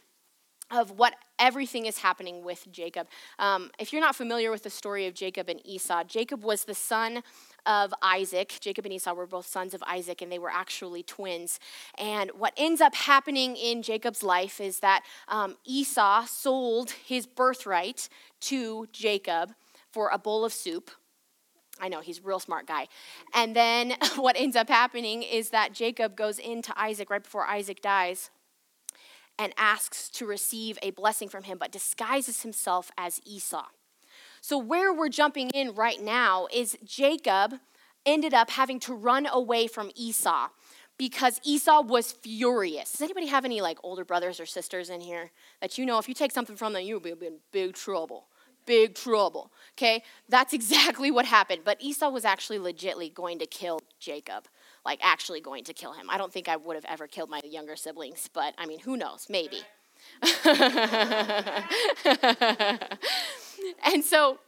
of 0.72 0.92
what 0.92 1.16
everything 1.38 1.86
is 1.86 2.00
happening 2.00 2.44
with 2.44 2.66
Jacob, 2.72 3.08
um, 3.38 3.70
if 3.78 3.92
you're 3.92 4.02
not 4.02 4.16
familiar 4.16 4.50
with 4.50 4.64
the 4.64 4.70
story 4.70 5.06
of 5.06 5.14
Jacob 5.14 5.50
and 5.50 5.60
Esau, 5.66 6.04
Jacob 6.06 6.44
was 6.44 6.64
the 6.64 6.74
son 6.74 7.24
of 7.66 7.94
Isaac. 8.02 8.58
Jacob 8.62 8.86
and 8.86 8.94
Esau 8.94 9.14
were 9.14 9.28
both 9.28 9.46
sons 9.46 9.74
of 9.74 9.84
Isaac, 9.86 10.22
and 10.22 10.32
they 10.32 10.40
were 10.40 10.50
actually 10.50 11.04
twins. 11.04 11.60
And 11.98 12.32
what 12.32 12.54
ends 12.56 12.80
up 12.80 12.96
happening 12.96 13.56
in 13.58 13.84
Jacob's 13.84 14.24
life 14.24 14.62
is 14.62 14.80
that 14.80 15.04
um, 15.28 15.58
Esau 15.66 16.26
sold 16.26 16.92
his 16.92 17.28
birthright 17.28 18.08
to 18.42 18.88
Jacob 18.94 19.54
for 19.92 20.10
a 20.12 20.18
bowl 20.18 20.46
of 20.46 20.54
soup 20.54 20.90
I 21.84 21.90
know 21.90 22.00
he's 22.00 22.20
a 22.20 22.24
real 22.24 22.40
smart 22.40 22.66
guy. 22.66 22.88
And 23.34 23.54
then 23.54 23.96
what 24.16 24.38
ends 24.40 24.56
up 24.56 24.70
happening 24.70 25.22
is 25.22 25.50
that 25.50 25.74
Jacob 25.74 26.16
goes 26.16 26.40
into 26.40 26.74
Isaac 26.80 27.10
right 27.10 27.22
before 27.22 27.46
Isaac 27.46 27.82
dies 27.82 28.32
and 29.38 29.54
asks 29.58 30.10
to 30.12 30.26
receive 30.26 30.80
a 30.82 30.92
blessing 30.92 31.28
from 31.28 31.44
him, 31.44 31.58
but 31.58 31.72
disguises 31.72 32.44
himself 32.44 32.90
as 32.98 33.20
Esau. 33.26 33.66
So, 34.42 34.58
where 34.58 34.94
we're 34.94 35.10
jumping 35.10 35.50
in 35.50 35.74
right 35.74 36.02
now 36.02 36.48
is 36.54 36.78
Jacob 36.86 37.56
ended 38.06 38.34
up 38.34 38.52
having 38.52 38.80
to 38.82 38.94
run 38.94 39.26
away 39.26 39.68
from 39.68 39.92
Esau 39.96 40.50
because 40.98 41.42
Esau 41.44 41.82
was 41.82 42.12
furious. 42.12 42.92
Does 42.92 43.02
anybody 43.02 43.28
have 43.28 43.44
any 43.44 43.62
like 43.62 43.80
older 43.84 44.06
brothers 44.06 44.40
or 44.40 44.46
sisters 44.46 44.90
in 44.90 45.02
here 45.02 45.32
that 45.62 45.78
you 45.78 45.86
know 45.86 45.98
if 45.98 46.08
you 46.08 46.14
take 46.14 46.32
something 46.32 46.56
from 46.56 46.74
them, 46.74 46.84
you'll 46.84 47.00
be 47.00 47.12
in 47.12 47.40
big 47.52 47.74
trouble? 47.74 48.28
Big 48.66 48.96
trouble. 48.96 49.52
Okay? 49.78 50.04
That's 50.30 50.54
exactly 50.60 51.12
what 51.12 51.26
happened. 51.26 51.62
But 51.64 51.82
Esau 51.82 52.10
was 52.10 52.26
actually 52.26 52.60
legitly 52.60 53.14
going 53.14 53.40
to 53.40 53.46
kill 53.46 53.80
Jacob. 54.00 54.46
Like, 54.86 55.00
actually 55.02 55.40
going 55.40 55.64
to 55.66 55.74
kill 55.74 55.94
him. 55.94 56.10
I 56.10 56.18
don't 56.18 56.34
think 56.34 56.50
I 56.50 56.58
would 56.58 56.76
have 56.76 56.86
ever 56.86 57.08
killed 57.08 57.30
my 57.30 57.40
younger 57.44 57.78
siblings, 57.78 58.30
but 58.34 58.54
I 58.58 58.66
mean, 58.66 58.80
who 58.80 58.98
knows? 58.98 59.28
Maybe. 59.30 59.62
and 63.86 64.04
so, 64.04 64.40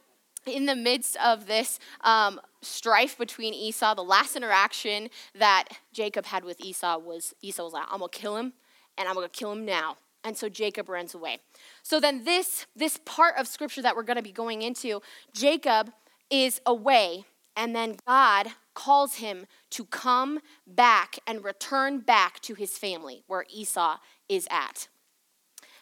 in 0.46 0.66
the 0.66 0.76
midst 0.76 1.16
of 1.24 1.46
this 1.46 1.78
um, 2.02 2.40
strife 2.62 3.16
between 3.18 3.54
Esau, 3.54 3.94
the 3.94 4.04
last 4.04 4.36
interaction 4.36 5.08
that 5.34 5.64
Jacob 5.92 6.26
had 6.26 6.44
with 6.44 6.60
Esau 6.60 6.98
was 6.98 7.34
Esau 7.42 7.64
was 7.64 7.72
like, 7.72 7.86
I'm 7.90 8.00
gonna 8.00 8.10
kill 8.10 8.36
him, 8.36 8.52
and 8.98 9.08
I'm 9.08 9.14
gonna 9.14 9.28
kill 9.28 9.52
him 9.52 9.64
now. 9.64 9.96
And 10.24 10.36
so 10.36 10.48
Jacob 10.48 10.88
runs 10.88 11.14
away. 11.14 11.38
So 11.88 12.00
then 12.00 12.24
this 12.24 12.66
this 12.74 12.98
part 13.04 13.36
of 13.38 13.46
scripture 13.46 13.80
that 13.82 13.94
we're 13.94 14.02
going 14.02 14.16
to 14.16 14.22
be 14.22 14.32
going 14.32 14.62
into, 14.62 15.02
Jacob 15.32 15.92
is 16.28 16.60
away 16.66 17.26
and 17.54 17.76
then 17.76 17.98
God 18.04 18.48
calls 18.74 19.18
him 19.18 19.46
to 19.70 19.84
come 19.84 20.40
back 20.66 21.20
and 21.28 21.44
return 21.44 22.00
back 22.00 22.40
to 22.40 22.54
his 22.54 22.76
family 22.76 23.22
where 23.28 23.46
Esau 23.54 23.98
is 24.28 24.48
at. 24.50 24.88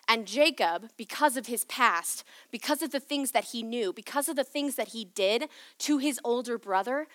And 0.07 0.27
Jacob, 0.27 0.91
because 0.99 1.39
of 1.39 1.47
his 1.47 1.65
past, 1.65 2.23
because 2.51 2.83
of 2.83 2.91
the 2.91 3.01
things 3.01 3.31
that 3.31 3.45
he 3.53 3.63
knew, 3.63 3.91
because 3.91 4.29
of 4.29 4.37
the 4.37 4.45
things 4.45 4.75
that 4.75 4.89
he 4.89 5.07
did 5.07 5.49
to 5.79 5.97
his 5.97 6.21
older 6.23 6.59
brother, 6.59 7.07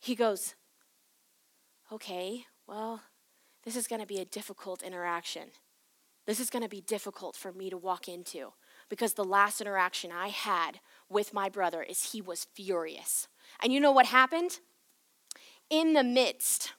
he 0.00 0.16
goes, 0.16 0.56
Okay, 1.92 2.46
well, 2.66 3.00
this 3.62 3.76
is 3.76 3.86
going 3.86 4.00
to 4.00 4.08
be 4.08 4.18
a 4.18 4.24
difficult 4.24 4.82
interaction. 4.82 5.50
This 6.26 6.40
is 6.40 6.50
going 6.50 6.62
to 6.62 6.68
be 6.68 6.80
difficult 6.80 7.36
for 7.36 7.52
me 7.52 7.68
to 7.70 7.76
walk 7.76 8.08
into 8.08 8.52
because 8.88 9.14
the 9.14 9.24
last 9.24 9.60
interaction 9.60 10.10
I 10.10 10.28
had 10.28 10.80
with 11.08 11.34
my 11.34 11.48
brother 11.48 11.82
is 11.82 12.12
he 12.12 12.22
was 12.22 12.46
furious. 12.54 13.28
And 13.62 13.72
you 13.72 13.80
know 13.80 13.92
what 13.92 14.06
happened? 14.06 14.60
In 15.68 15.92
the 15.92 16.04
midst 16.04 16.72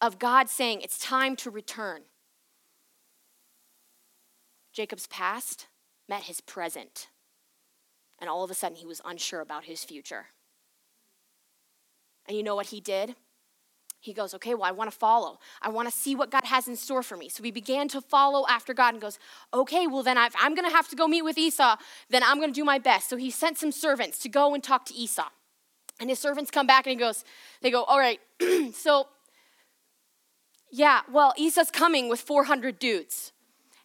of 0.00 0.18
God 0.18 0.48
saying 0.48 0.80
it's 0.80 0.98
time 0.98 1.36
to 1.36 1.50
return, 1.50 2.02
Jacob's 4.72 5.06
past 5.08 5.66
met 6.08 6.24
his 6.24 6.40
present. 6.40 7.08
And 8.20 8.28
all 8.28 8.42
of 8.42 8.50
a 8.50 8.54
sudden, 8.54 8.76
he 8.76 8.86
was 8.86 9.00
unsure 9.04 9.40
about 9.40 9.64
his 9.64 9.84
future. 9.84 10.26
And 12.26 12.36
you 12.36 12.42
know 12.42 12.56
what 12.56 12.66
he 12.66 12.80
did? 12.80 13.14
He 14.00 14.12
goes, 14.12 14.34
Okay, 14.34 14.54
well, 14.54 14.64
I 14.64 14.70
want 14.70 14.90
to 14.90 14.96
follow. 14.96 15.38
I 15.60 15.68
want 15.70 15.88
to 15.88 15.96
see 15.96 16.14
what 16.14 16.30
God 16.30 16.44
has 16.44 16.68
in 16.68 16.76
store 16.76 17.02
for 17.02 17.16
me. 17.16 17.28
So 17.28 17.42
he 17.42 17.50
began 17.50 17.88
to 17.88 18.00
follow 18.00 18.46
after 18.48 18.72
God 18.74 18.94
and 18.94 19.00
goes, 19.00 19.18
Okay, 19.52 19.86
well, 19.86 20.02
then 20.02 20.16
if 20.18 20.34
I'm 20.38 20.54
going 20.54 20.68
to 20.68 20.74
have 20.74 20.88
to 20.88 20.96
go 20.96 21.08
meet 21.08 21.22
with 21.22 21.38
Esau, 21.38 21.76
then 22.08 22.22
I'm 22.22 22.38
going 22.38 22.52
to 22.52 22.54
do 22.54 22.64
my 22.64 22.78
best. 22.78 23.08
So 23.08 23.16
he 23.16 23.30
sent 23.30 23.58
some 23.58 23.72
servants 23.72 24.18
to 24.20 24.28
go 24.28 24.54
and 24.54 24.62
talk 24.62 24.84
to 24.86 24.94
Esau. 24.94 25.28
And 26.00 26.08
his 26.10 26.18
servants 26.18 26.50
come 26.50 26.66
back 26.66 26.86
and 26.86 26.92
he 26.92 26.96
goes, 26.96 27.24
They 27.60 27.70
go, 27.70 27.82
All 27.84 27.98
right, 27.98 28.20
so 28.74 29.08
yeah, 30.70 31.00
well, 31.10 31.32
Esau's 31.36 31.70
coming 31.70 32.08
with 32.08 32.20
400 32.20 32.78
dudes. 32.78 33.32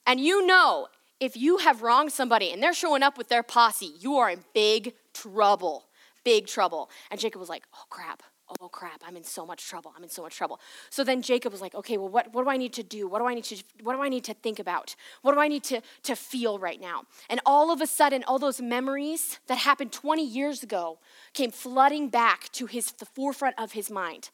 And 0.05 0.19
you 0.19 0.45
know, 0.45 0.87
if 1.21 1.37
you 1.37 1.59
have 1.59 1.81
wronged 1.81 2.11
somebody 2.11 2.51
and 2.51 2.61
they're 2.61 2.73
showing 2.73 3.03
up 3.03 3.17
with 3.17 3.29
their 3.29 3.41
posse, 3.41 3.93
you 3.99 4.17
are 4.17 4.29
in 4.29 4.43
big 4.53 4.93
trouble. 5.13 5.85
Big 6.25 6.45
trouble. 6.45 6.89
And 7.09 7.19
Jacob 7.19 7.39
was 7.39 7.49
like, 7.49 7.63
Oh, 7.73 7.85
crap 7.89 8.21
oh 8.61 8.69
crap, 8.69 9.01
I'm 9.05 9.15
in 9.15 9.23
so 9.23 9.45
much 9.45 9.67
trouble. 9.67 9.93
I'm 9.95 10.03
in 10.03 10.09
so 10.09 10.21
much 10.21 10.35
trouble. 10.35 10.59
So 10.89 11.03
then 11.03 11.21
Jacob 11.21 11.51
was 11.51 11.61
like, 11.61 11.75
okay, 11.75 11.97
well, 11.97 12.09
what, 12.09 12.33
what 12.33 12.43
do 12.43 12.49
I 12.49 12.57
need 12.57 12.73
to 12.73 12.83
do? 12.83 13.07
What 13.07 13.19
do 13.19 13.25
I 13.25 13.33
need 13.33 13.43
to 13.45 13.63
what 13.81 13.95
do 13.95 14.01
I 14.01 14.09
need 14.09 14.23
to 14.25 14.33
think 14.33 14.59
about? 14.59 14.95
What 15.21 15.33
do 15.33 15.39
I 15.39 15.47
need 15.47 15.63
to, 15.65 15.81
to 16.03 16.15
feel 16.15 16.59
right 16.59 16.79
now? 16.79 17.03
And 17.29 17.39
all 17.45 17.71
of 17.71 17.81
a 17.81 17.87
sudden, 17.87 18.23
all 18.25 18.39
those 18.39 18.61
memories 18.61 19.39
that 19.47 19.59
happened 19.59 19.91
20 19.91 20.25
years 20.25 20.63
ago 20.63 20.99
came 21.33 21.51
flooding 21.51 22.09
back 22.09 22.51
to 22.53 22.65
his 22.65 22.91
the 22.93 23.05
forefront 23.05 23.57
of 23.59 23.73
his 23.73 23.89
mind. 23.89 24.29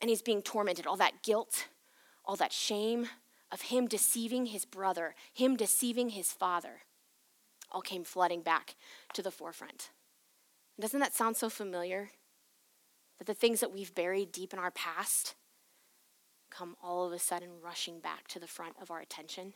And 0.00 0.08
he's 0.08 0.22
being 0.22 0.42
tormented. 0.42 0.86
All 0.86 0.96
that 0.96 1.22
guilt, 1.22 1.68
all 2.24 2.36
that 2.36 2.52
shame 2.52 3.08
of 3.52 3.62
him 3.62 3.86
deceiving 3.86 4.46
his 4.46 4.64
brother, 4.64 5.14
him 5.32 5.56
deceiving 5.56 6.08
his 6.08 6.32
father, 6.32 6.80
all 7.70 7.82
came 7.82 8.02
flooding 8.02 8.42
back 8.42 8.74
to 9.12 9.22
the 9.22 9.30
forefront. 9.30 9.90
Doesn't 10.80 11.00
that 11.00 11.14
sound 11.14 11.36
so 11.36 11.50
familiar? 11.50 12.10
That 13.22 13.34
the 13.36 13.38
things 13.38 13.60
that 13.60 13.72
we've 13.72 13.94
buried 13.94 14.32
deep 14.32 14.52
in 14.52 14.58
our 14.58 14.72
past 14.72 15.36
come 16.50 16.74
all 16.82 17.06
of 17.06 17.12
a 17.12 17.20
sudden 17.20 17.50
rushing 17.62 18.00
back 18.00 18.26
to 18.26 18.40
the 18.40 18.48
front 18.48 18.74
of 18.82 18.90
our 18.90 18.98
attention. 18.98 19.54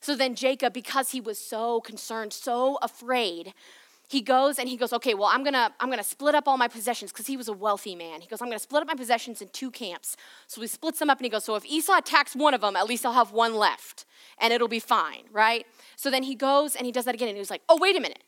So 0.00 0.16
then 0.16 0.34
Jacob, 0.34 0.72
because 0.72 1.10
he 1.10 1.20
was 1.20 1.36
so 1.36 1.82
concerned, 1.82 2.32
so 2.32 2.78
afraid, 2.80 3.52
he 4.08 4.22
goes 4.22 4.58
and 4.58 4.66
he 4.66 4.78
goes, 4.78 4.94
okay, 4.94 5.12
well, 5.12 5.28
I'm 5.30 5.44
gonna, 5.44 5.74
I'm 5.78 5.90
gonna 5.90 6.02
split 6.02 6.34
up 6.34 6.48
all 6.48 6.56
my 6.56 6.68
possessions 6.68 7.12
because 7.12 7.26
he 7.26 7.36
was 7.36 7.48
a 7.48 7.52
wealthy 7.52 7.94
man. 7.94 8.22
He 8.22 8.28
goes, 8.28 8.40
I'm 8.40 8.48
gonna 8.48 8.58
split 8.58 8.80
up 8.80 8.88
my 8.88 8.94
possessions 8.94 9.42
in 9.42 9.48
two 9.48 9.70
camps. 9.70 10.16
So 10.46 10.62
he 10.62 10.68
splits 10.68 11.00
them 11.00 11.10
up 11.10 11.18
and 11.18 11.26
he 11.26 11.30
goes, 11.30 11.44
so 11.44 11.54
if 11.56 11.66
Esau 11.66 11.98
attacks 11.98 12.34
one 12.34 12.54
of 12.54 12.62
them, 12.62 12.76
at 12.76 12.86
least 12.86 13.04
I'll 13.04 13.12
have 13.12 13.32
one 13.32 13.54
left 13.54 14.06
and 14.38 14.54
it'll 14.54 14.68
be 14.68 14.80
fine, 14.80 15.24
right? 15.30 15.66
So 15.96 16.10
then 16.10 16.22
he 16.22 16.34
goes 16.34 16.76
and 16.76 16.86
he 16.86 16.92
does 16.92 17.04
that 17.04 17.14
again 17.14 17.28
and 17.28 17.36
he 17.36 17.40
was 17.40 17.50
like, 17.50 17.62
oh, 17.68 17.76
wait 17.78 17.94
a 17.94 18.00
minute. 18.00 18.22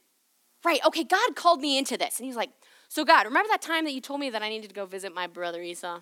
Right, 0.62 0.80
okay, 0.86 1.04
God 1.04 1.36
called 1.36 1.62
me 1.62 1.78
into 1.78 1.96
this. 1.96 2.18
And 2.18 2.26
he's 2.26 2.36
like, 2.36 2.50
so 2.94 3.04
God, 3.04 3.26
remember 3.26 3.48
that 3.50 3.60
time 3.60 3.84
that 3.86 3.92
you 3.92 4.00
told 4.00 4.20
me 4.20 4.30
that 4.30 4.40
I 4.40 4.48
needed 4.48 4.68
to 4.68 4.74
go 4.74 4.86
visit 4.86 5.12
my 5.12 5.26
brother 5.26 5.60
Esau? 5.60 6.00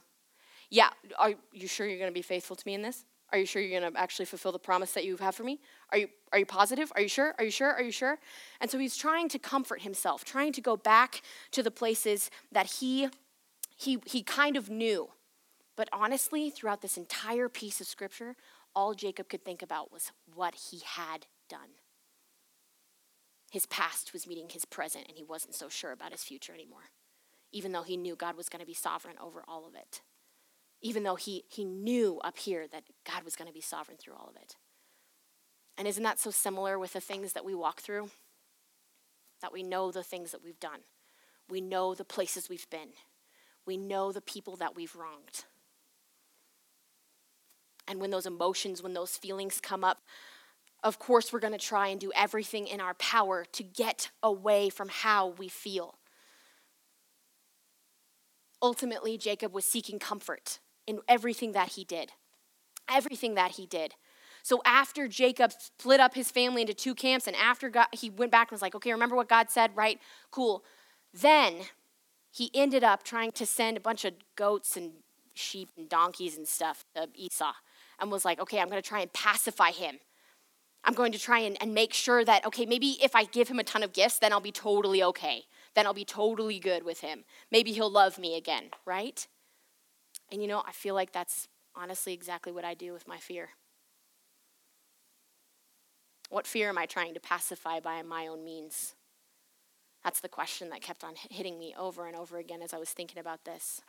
Yeah, 0.69 0.91
are 1.19 1.33
you 1.53 1.67
sure 1.67 1.87
you're 1.87 1.99
gonna 1.99 2.13
be 2.13 2.21
faithful 2.21 2.55
to 2.55 2.63
me 2.67 2.75
in 2.75 2.83
this? 2.83 3.07
Are 3.33 3.39
you 3.39 3.47
sure 3.47 3.63
you're 3.63 3.81
going 3.81 3.91
to 3.95 3.99
actually 3.99 4.27
fulfill 4.27 4.53
the 4.53 4.59
promise 4.59 4.93
that 4.93 5.07
you 5.07 5.17
have 5.17 5.35
for 5.35 5.43
me? 5.43 5.59
Are 5.89 5.97
you, 5.97 6.09
are 6.35 6.39
you 6.39 6.45
positive? 6.45 6.93
Are 6.95 7.01
you 7.01 7.09
sure? 7.09 7.35
Are 7.39 7.45
you 7.45 7.51
sure? 7.51 7.73
Are 7.73 7.83
you 7.83 7.91
sure? 7.91 8.19
And 8.61 8.71
so 8.71 8.79
he's 8.79 8.95
trying 8.95 9.31
to 9.31 9.39
comfort 9.39 9.81
himself, 9.81 10.23
trying 10.23 10.53
to 10.53 10.61
go 10.61 10.77
back 10.77 11.23
to 11.53 11.63
the 11.63 11.71
places 11.71 12.31
that 12.53 12.67
he, 12.67 13.09
he, 13.75 14.01
he 14.05 14.23
kind 14.23 14.55
of 14.59 14.69
knew. 14.69 15.09
But 15.77 15.89
honestly, 15.95 16.51
throughout 16.51 16.83
this 16.83 16.99
entire 16.99 17.49
piece 17.49 17.81
of 17.81 17.87
scripture, 17.87 18.37
all 18.77 18.93
Jacob 18.93 19.31
could 19.31 19.47
think 19.47 19.63
about 19.63 19.91
was 19.91 20.13
what 20.35 20.55
he 20.71 20.83
had 20.85 21.27
done. 21.49 21.82
His 23.53 23.67
past 23.67 24.13
was 24.13 24.27
meeting 24.27 24.49
his 24.51 24.65
present, 24.65 25.07
and 25.07 25.17
he 25.17 25.23
wasn't 25.23 25.55
so 25.55 25.69
sure 25.69 25.93
about 25.93 26.11
his 26.11 26.25
future 26.25 26.53
anymore, 26.53 26.91
even 27.53 27.71
though 27.71 27.85
he 27.85 27.97
knew 27.97 28.17
God 28.17 28.37
was 28.37 28.49
going 28.49 28.61
to 28.61 28.67
be 28.67 28.75
sovereign 28.75 29.17
over 29.21 29.45
all 29.47 29.69
of 29.69 29.77
it 29.77 30.01
even 30.83 31.05
though 31.05 31.15
he, 31.15 31.45
he 31.49 31.65
knew 31.65 32.21
up 32.25 32.37
here 32.37 32.67
that 32.73 32.83
God 33.07 33.25
was 33.25 33.37
going 33.37 33.47
to 33.47 33.55
be 33.55 33.61
sovereign 33.61 33.97
through 33.97 34.15
all 34.15 34.29
of 34.29 34.37
it. 34.37 34.57
And 35.79 35.89
isn't 35.89 36.03
that 36.03 36.19
so 36.19 36.31
similar 36.31 36.79
with 36.79 36.93
the 36.93 37.01
things 37.01 37.33
that 37.33 37.45
we 37.45 37.55
walk 37.55 37.81
through? 37.81 38.11
That 39.41 39.53
we 39.53 39.63
know 39.63 39.91
the 39.91 40.03
things 40.03 40.33
that 40.33 40.45
we've 40.45 40.61
done, 40.61 40.81
we 41.49 41.61
know 41.61 41.95
the 41.95 42.05
places 42.05 42.49
we've 42.49 42.69
been, 42.69 42.91
we 43.65 43.77
know 43.77 44.13
the 44.13 44.21
people 44.21 44.57
that 44.57 44.77
we've 44.77 44.95
wronged. 44.95 45.45
And 47.89 48.01
when 48.01 48.11
those 48.11 48.27
emotions, 48.27 48.83
when 48.83 48.95
those 48.95 49.17
feelings 49.17 49.61
come 49.61 49.83
up, 49.83 50.03
of 50.83 50.99
course, 50.99 51.33
we're 51.33 51.41
going 51.41 51.53
to 51.53 51.59
try 51.59 51.89
and 51.89 52.01
do 52.01 52.13
everything 52.15 52.67
in 52.67 52.81
our 52.81 52.95
power 52.95 53.45
to 53.53 53.63
get 53.63 54.11
away 54.23 54.69
from 54.69 54.89
how 54.89 55.29
we 55.29 55.49
feel. 55.49 55.97
Ultimately, 58.61 59.17
Jacob 59.17 59.53
was 59.53 59.65
seeking 59.65 59.99
comfort 59.99 60.59
in 60.87 61.01
everything 61.09 61.53
that 61.53 61.71
he 61.71 61.85
did. 61.85 62.13
Everything 62.89 63.35
that 63.35 63.53
he 63.53 63.67
did. 63.67 63.95
So 64.43 64.61
after 64.65 65.07
Jacob 65.07 65.53
split 65.53 66.01
up 66.01 66.15
his 66.15 66.31
family 66.31 66.63
into 66.63 66.75
two 66.75 66.95
camps, 66.95 67.29
and 67.29 67.37
after 67.37 67.69
God, 67.71 67.87
he 67.93 68.11
went 68.11 68.33
back 68.33 68.51
and 68.51 68.57
was 68.57 68.63
like, 68.63 68.75
okay, 68.75 68.93
remember 68.93 69.15
what 69.15 69.29
God 69.29 69.51
said, 69.51 69.71
right? 69.77 70.01
Cool. 70.31 70.65
Then 71.15 71.55
he 72.33 72.51
ended 72.55 72.83
up 72.83 73.05
trying 73.05 73.31
to 73.33 73.47
send 73.47 73.77
a 73.77 73.81
bunch 73.81 74.05
of 74.05 74.15
goats 74.35 74.77
and 74.77 74.93
sheep 75.35 75.71
and 75.77 75.89
donkeys 75.89 76.37
and 76.37 76.49
stuff 76.49 76.85
to 76.97 77.09
Esau 77.15 77.53
and 78.01 78.11
was 78.11 78.25
like, 78.25 78.41
okay, 78.41 78.59
I'm 78.59 78.69
going 78.69 78.83
to 78.83 78.89
try 78.89 79.01
and 79.01 79.13
pacify 79.13 79.71
him. 79.71 79.99
I'm 80.85 80.95
going 80.95 81.13
to 81.13 81.19
try 81.19 81.39
and, 81.41 81.57
and 81.61 81.75
make 81.75 81.95
sure 81.95 82.25
that, 82.25 82.45
okay, 82.45 82.67
maybe 82.67 82.99
if 83.03 83.15
I 83.15 83.25
give 83.25 83.49
him 83.49 83.59
a 83.59 83.65
ton 83.65 83.83
of 83.83 83.93
gifts, 83.93 84.19
then 84.19 84.33
I'll 84.33 84.41
be 84.41 84.53
totally 84.53 85.03
okay. 85.03 85.45
Then 85.75 85.87
I'll 85.87 85.95
be 85.95 86.05
totally 86.05 86.59
good 86.59 86.85
with 86.85 87.01
him. 87.01 87.25
Maybe 87.51 87.73
he'll 87.73 87.91
love 87.91 88.19
me 88.19 88.37
again, 88.37 88.71
right? 88.85 89.27
And 90.31 90.43
you 90.43 90.49
know, 90.49 90.63
I 90.67 90.73
feel 90.73 90.95
like 90.95 91.13
that's 91.13 91.49
honestly 91.77 92.13
exactly 92.13 92.53
what 92.53 92.65
I 92.65 92.75
do 92.75 92.93
with 92.93 93.07
my 93.07 93.19
fear. 93.19 93.51
What 96.31 96.47
fear 96.47 96.71
am 96.71 96.79
I 96.79 96.87
trying 96.87 97.15
to 97.15 97.21
pacify 97.21 97.79
by 97.79 98.03
my 98.03 98.27
own 98.27 98.45
means? 98.45 98.95
That's 100.03 100.21
the 100.21 100.29
question 100.29 100.71
that 100.71 100.81
kept 100.81 101.05
on 101.05 101.15
hitting 101.31 101.59
me 101.59 101.75
over 101.79 102.07
and 102.07 102.17
over 102.17 102.39
again 102.39 102.63
as 102.63 102.73
I 102.73 102.79
was 102.79 102.91
thinking 102.91 103.19
about 103.19 103.45
this. 103.45 103.83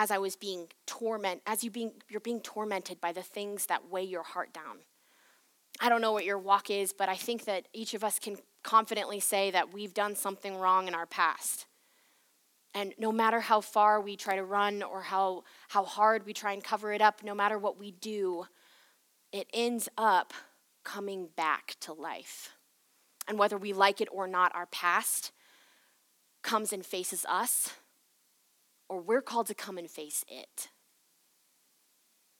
As 0.00 0.10
I 0.10 0.16
was 0.16 0.34
being 0.34 0.68
tormented, 0.86 1.42
as 1.46 1.62
you 1.62 1.70
being 1.70 1.92
you're 2.08 2.20
being 2.20 2.40
tormented 2.40 3.02
by 3.02 3.12
the 3.12 3.22
things 3.22 3.66
that 3.66 3.90
weigh 3.90 4.04
your 4.04 4.22
heart 4.22 4.50
down. 4.50 4.78
I 5.78 5.90
don't 5.90 6.00
know 6.00 6.12
what 6.12 6.24
your 6.24 6.38
walk 6.38 6.70
is, 6.70 6.94
but 6.94 7.10
I 7.10 7.16
think 7.16 7.44
that 7.44 7.68
each 7.74 7.92
of 7.92 8.02
us 8.02 8.18
can 8.18 8.38
confidently 8.62 9.20
say 9.20 9.50
that 9.50 9.74
we've 9.74 9.92
done 9.92 10.16
something 10.16 10.56
wrong 10.56 10.88
in 10.88 10.94
our 10.94 11.04
past. 11.04 11.66
And 12.72 12.94
no 12.98 13.12
matter 13.12 13.40
how 13.40 13.60
far 13.60 14.00
we 14.00 14.16
try 14.16 14.36
to 14.36 14.42
run 14.42 14.82
or 14.82 15.02
how, 15.02 15.44
how 15.68 15.84
hard 15.84 16.24
we 16.24 16.32
try 16.32 16.52
and 16.52 16.64
cover 16.64 16.94
it 16.94 17.02
up, 17.02 17.22
no 17.22 17.34
matter 17.34 17.58
what 17.58 17.78
we 17.78 17.90
do, 17.90 18.46
it 19.32 19.48
ends 19.52 19.86
up 19.98 20.32
coming 20.82 21.28
back 21.36 21.76
to 21.80 21.92
life. 21.92 22.56
And 23.28 23.38
whether 23.38 23.58
we 23.58 23.74
like 23.74 24.00
it 24.00 24.08
or 24.10 24.26
not, 24.26 24.54
our 24.54 24.66
past 24.66 25.30
comes 26.40 26.72
and 26.72 26.86
faces 26.86 27.26
us, 27.28 27.74
or 28.90 29.00
we're 29.00 29.22
called 29.22 29.46
to 29.46 29.54
come 29.54 29.78
and 29.78 29.90
face 29.90 30.22
it. 30.28 30.68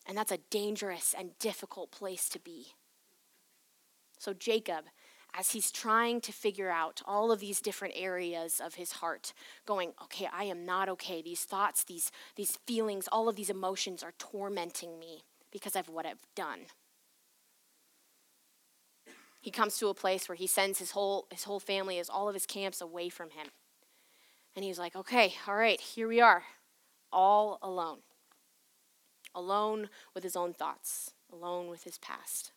And 0.06 0.18
that's 0.18 0.32
a 0.32 0.38
dangerous 0.50 1.14
and 1.16 1.38
difficult 1.38 1.90
place 1.90 2.28
to 2.28 2.38
be. 2.38 2.74
So, 4.18 4.34
Jacob 4.34 4.84
as 5.34 5.52
he's 5.52 5.70
trying 5.70 6.20
to 6.20 6.32
figure 6.32 6.70
out 6.70 7.02
all 7.04 7.30
of 7.30 7.40
these 7.40 7.60
different 7.60 7.94
areas 7.96 8.60
of 8.64 8.74
his 8.74 8.92
heart, 8.92 9.32
going, 9.66 9.92
okay, 10.02 10.28
I 10.32 10.44
am 10.44 10.64
not 10.64 10.88
okay. 10.88 11.22
These 11.22 11.44
thoughts, 11.44 11.84
these, 11.84 12.10
these 12.36 12.58
feelings, 12.66 13.08
all 13.10 13.28
of 13.28 13.36
these 13.36 13.50
emotions 13.50 14.02
are 14.02 14.14
tormenting 14.18 14.98
me 14.98 15.22
because 15.52 15.76
of 15.76 15.88
what 15.88 16.06
I've 16.06 16.26
done. 16.34 16.66
He 19.40 19.50
comes 19.50 19.78
to 19.78 19.88
a 19.88 19.94
place 19.94 20.28
where 20.28 20.36
he 20.36 20.46
sends 20.46 20.78
his 20.78 20.90
whole, 20.90 21.26
his 21.30 21.44
whole 21.44 21.60
family, 21.60 21.96
his, 21.96 22.10
all 22.10 22.28
of 22.28 22.34
his 22.34 22.46
camps 22.46 22.80
away 22.80 23.08
from 23.08 23.30
him. 23.30 23.46
And 24.56 24.64
he's 24.64 24.78
like, 24.78 24.96
okay, 24.96 25.34
all 25.46 25.56
right, 25.56 25.80
here 25.80 26.08
we 26.08 26.20
are, 26.20 26.42
all 27.12 27.58
alone. 27.62 27.98
Alone 29.34 29.88
with 30.14 30.24
his 30.24 30.34
own 30.36 30.52
thoughts, 30.52 31.12
alone 31.32 31.68
with 31.68 31.84
his 31.84 31.98
past. 31.98 32.52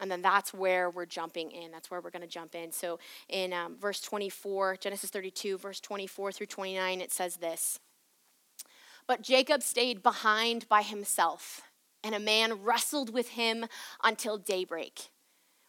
And 0.00 0.10
then 0.10 0.22
that's 0.22 0.52
where 0.52 0.90
we're 0.90 1.06
jumping 1.06 1.52
in. 1.52 1.70
That's 1.70 1.90
where 1.90 2.00
we're 2.00 2.10
going 2.10 2.22
to 2.22 2.28
jump 2.28 2.54
in. 2.54 2.72
So 2.72 2.98
in 3.28 3.52
um, 3.52 3.76
verse 3.78 4.00
24, 4.00 4.78
Genesis 4.80 5.10
32, 5.10 5.58
verse 5.58 5.78
24 5.80 6.32
through 6.32 6.46
29, 6.46 7.00
it 7.00 7.12
says 7.12 7.36
this 7.36 7.78
But 9.06 9.22
Jacob 9.22 9.62
stayed 9.62 10.02
behind 10.02 10.68
by 10.68 10.82
himself, 10.82 11.62
and 12.02 12.14
a 12.14 12.20
man 12.20 12.62
wrestled 12.62 13.14
with 13.14 13.30
him 13.30 13.66
until 14.02 14.36
daybreak. 14.36 15.10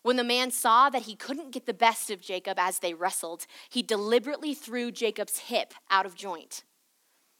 When 0.05 0.17
the 0.17 0.23
man 0.23 0.51
saw 0.51 0.91
that 0.91 1.01
he 1.01 1.15
couldn't 1.15 1.51
get 1.51 1.65
the 1.65 1.73
best 1.73 2.11
of 2.11 2.21
Jacob 2.21 2.59
as 2.59 2.77
they 2.77 2.93
wrestled, 2.93 3.47
he 3.71 3.81
deliberately 3.81 4.53
threw 4.53 4.91
Jacob's 4.91 5.39
hip 5.39 5.73
out 5.89 6.05
of 6.05 6.13
joint. 6.13 6.63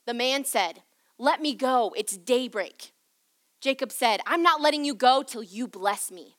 The 0.07 0.15
man 0.15 0.45
said, 0.45 0.81
Let 1.19 1.43
me 1.43 1.53
go, 1.53 1.93
it's 1.95 2.17
daybreak. 2.17 2.91
Jacob 3.61 3.91
said, 3.91 4.19
I'm 4.25 4.41
not 4.41 4.61
letting 4.61 4.83
you 4.83 4.95
go 4.95 5.21
till 5.21 5.43
you 5.43 5.67
bless 5.67 6.09
me. 6.09 6.37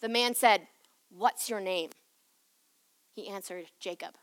The 0.00 0.08
man 0.08 0.36
said, 0.36 0.68
What's 1.10 1.50
your 1.50 1.60
name? 1.60 1.90
He 3.12 3.26
answered, 3.26 3.72
Jacob. 3.80 4.14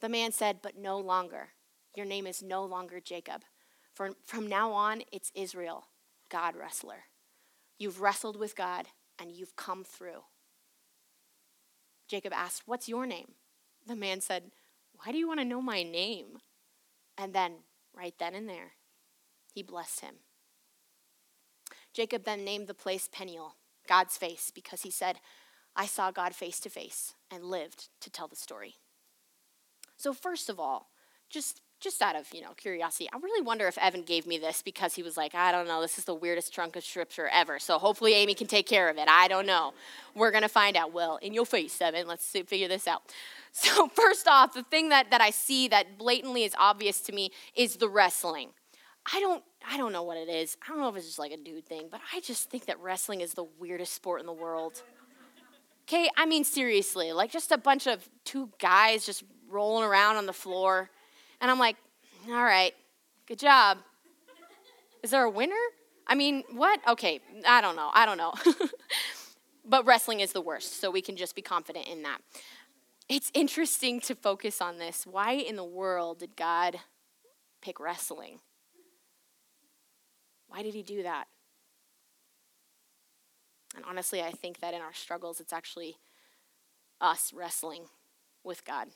The 0.00 0.08
man 0.08 0.32
said, 0.32 0.62
But 0.64 0.76
no 0.76 0.98
longer. 0.98 1.50
Your 1.94 2.06
name 2.06 2.26
is 2.26 2.42
no 2.42 2.64
longer 2.64 2.98
Jacob. 2.98 3.42
For 3.94 4.16
from 4.26 4.48
now 4.48 4.72
on, 4.72 5.02
it's 5.12 5.30
Israel, 5.32 5.84
God 6.28 6.56
wrestler. 6.56 7.04
You've 7.78 8.00
wrestled 8.00 8.36
with 8.36 8.56
God 8.56 8.86
and 9.18 9.32
you've 9.32 9.56
come 9.56 9.84
through. 9.84 10.22
Jacob 12.08 12.32
asked, 12.32 12.62
What's 12.66 12.88
your 12.88 13.06
name? 13.06 13.32
The 13.86 13.96
man 13.96 14.20
said, 14.20 14.50
Why 14.94 15.12
do 15.12 15.18
you 15.18 15.28
want 15.28 15.40
to 15.40 15.44
know 15.44 15.60
my 15.60 15.82
name? 15.82 16.38
And 17.16 17.32
then, 17.32 17.52
right 17.96 18.14
then 18.18 18.34
and 18.34 18.48
there, 18.48 18.72
he 19.52 19.62
blessed 19.62 20.00
him. 20.00 20.14
Jacob 21.92 22.24
then 22.24 22.44
named 22.44 22.66
the 22.66 22.74
place 22.74 23.08
Peniel 23.10 23.54
God's 23.88 24.16
face 24.16 24.50
because 24.52 24.82
he 24.82 24.90
said, 24.90 25.20
I 25.76 25.86
saw 25.86 26.10
God 26.10 26.34
face 26.34 26.60
to 26.60 26.70
face 26.70 27.14
and 27.30 27.44
lived 27.44 27.88
to 28.00 28.10
tell 28.10 28.28
the 28.28 28.36
story. 28.36 28.76
So 29.96 30.12
first 30.12 30.48
of 30.48 30.58
all, 30.58 30.90
just 31.30 31.62
just 31.84 32.02
out 32.02 32.16
of 32.16 32.26
you 32.32 32.40
know 32.40 32.52
curiosity, 32.56 33.08
I 33.12 33.18
really 33.18 33.44
wonder 33.44 33.68
if 33.68 33.78
Evan 33.78 34.02
gave 34.02 34.26
me 34.26 34.38
this 34.38 34.62
because 34.62 34.94
he 34.94 35.02
was 35.02 35.16
like, 35.16 35.34
I 35.34 35.52
don't 35.52 35.68
know, 35.68 35.80
this 35.80 35.98
is 35.98 36.04
the 36.04 36.14
weirdest 36.14 36.52
trunk 36.52 36.74
of 36.74 36.84
scripture 36.84 37.28
ever. 37.32 37.58
So 37.58 37.78
hopefully 37.78 38.14
Amy 38.14 38.34
can 38.34 38.46
take 38.46 38.66
care 38.66 38.88
of 38.88 38.96
it. 38.96 39.06
I 39.08 39.28
don't 39.28 39.46
know. 39.46 39.74
We're 40.14 40.32
gonna 40.32 40.48
find 40.48 40.76
out. 40.76 40.92
Well, 40.92 41.18
in 41.18 41.34
your 41.34 41.46
face, 41.46 41.80
Evan. 41.80 42.08
Let's 42.08 42.24
see, 42.24 42.42
figure 42.42 42.68
this 42.68 42.88
out. 42.88 43.02
So 43.56 43.86
first 43.86 44.26
off, 44.26 44.52
the 44.52 44.64
thing 44.64 44.88
that 44.88 45.12
that 45.12 45.20
I 45.20 45.30
see 45.30 45.68
that 45.68 45.96
blatantly 45.96 46.42
is 46.42 46.56
obvious 46.58 47.00
to 47.02 47.12
me 47.12 47.30
is 47.54 47.76
the 47.76 47.88
wrestling. 47.88 48.48
I 49.12 49.20
don't 49.20 49.44
I 49.64 49.76
don't 49.76 49.92
know 49.92 50.02
what 50.02 50.16
it 50.16 50.28
is. 50.28 50.56
I 50.60 50.70
don't 50.70 50.80
know 50.80 50.88
if 50.88 50.96
it's 50.96 51.06
just 51.06 51.20
like 51.20 51.30
a 51.30 51.36
dude 51.36 51.64
thing, 51.64 51.86
but 51.88 52.00
I 52.12 52.18
just 52.18 52.50
think 52.50 52.66
that 52.66 52.80
wrestling 52.80 53.20
is 53.20 53.34
the 53.34 53.44
weirdest 53.60 53.94
sport 53.94 54.18
in 54.18 54.26
the 54.26 54.32
world. 54.32 54.82
Okay, 55.86 56.08
I 56.16 56.26
mean, 56.26 56.42
seriously, 56.42 57.12
like 57.12 57.30
just 57.30 57.52
a 57.52 57.58
bunch 57.58 57.86
of 57.86 58.08
two 58.24 58.50
guys 58.58 59.06
just 59.06 59.22
rolling 59.48 59.84
around 59.84 60.16
on 60.16 60.26
the 60.26 60.32
floor. 60.32 60.90
And 61.44 61.50
I'm 61.50 61.58
like, 61.58 61.76
all 62.28 62.42
right, 62.42 62.72
good 63.26 63.38
job. 63.38 63.76
Is 65.02 65.10
there 65.10 65.24
a 65.24 65.30
winner? 65.30 65.60
I 66.06 66.14
mean, 66.14 66.42
what? 66.52 66.80
Okay, 66.88 67.20
I 67.46 67.60
don't 67.60 67.76
know. 67.76 67.90
I 67.92 68.06
don't 68.06 68.16
know. 68.16 68.32
but 69.66 69.84
wrestling 69.84 70.20
is 70.20 70.32
the 70.32 70.40
worst, 70.40 70.80
so 70.80 70.90
we 70.90 71.02
can 71.02 71.16
just 71.16 71.36
be 71.36 71.42
confident 71.42 71.86
in 71.86 72.02
that. 72.04 72.22
It's 73.10 73.30
interesting 73.34 74.00
to 74.00 74.14
focus 74.14 74.62
on 74.62 74.78
this. 74.78 75.06
Why 75.06 75.32
in 75.32 75.56
the 75.56 75.64
world 75.64 76.20
did 76.20 76.34
God 76.34 76.78
pick 77.60 77.78
wrestling? 77.78 78.38
Why 80.48 80.62
did 80.62 80.72
he 80.72 80.82
do 80.82 81.02
that? 81.02 81.26
And 83.76 83.84
honestly, 83.84 84.22
I 84.22 84.30
think 84.30 84.60
that 84.60 84.72
in 84.72 84.80
our 84.80 84.94
struggles, 84.94 85.40
it's 85.40 85.52
actually 85.52 85.96
us 87.02 87.34
wrestling 87.34 87.84
with 88.42 88.64
God. 88.64 88.88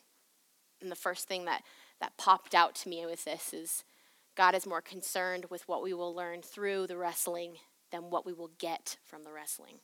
And 0.81 0.91
the 0.91 0.95
first 0.95 1.27
thing 1.27 1.45
that, 1.45 1.61
that 1.99 2.17
popped 2.17 2.55
out 2.55 2.75
to 2.75 2.89
me 2.89 3.05
with 3.05 3.25
this 3.25 3.53
is 3.53 3.83
God 4.35 4.55
is 4.55 4.65
more 4.65 4.81
concerned 4.81 5.45
with 5.49 5.67
what 5.67 5.83
we 5.83 5.93
will 5.93 6.13
learn 6.13 6.41
through 6.41 6.87
the 6.87 6.97
wrestling 6.97 7.55
than 7.91 8.09
what 8.09 8.25
we 8.25 8.33
will 8.33 8.51
get 8.57 8.97
from 9.05 9.23
the 9.23 9.31
wrestling. 9.31 9.79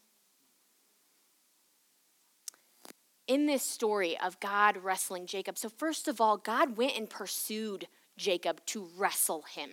In 3.28 3.48
this 3.48 3.64
story 3.64 4.18
of 4.24 4.40
God 4.40 4.78
wrestling 4.78 5.26
Jacob, 5.26 5.58
so 5.58 5.68
first 5.68 6.08
of 6.08 6.22
all, 6.22 6.38
God 6.38 6.78
went 6.78 6.96
and 6.96 7.10
pursued 7.10 7.88
Jacob 8.18 8.64
to 8.68 8.88
wrestle 8.98 9.44
him. 9.54 9.72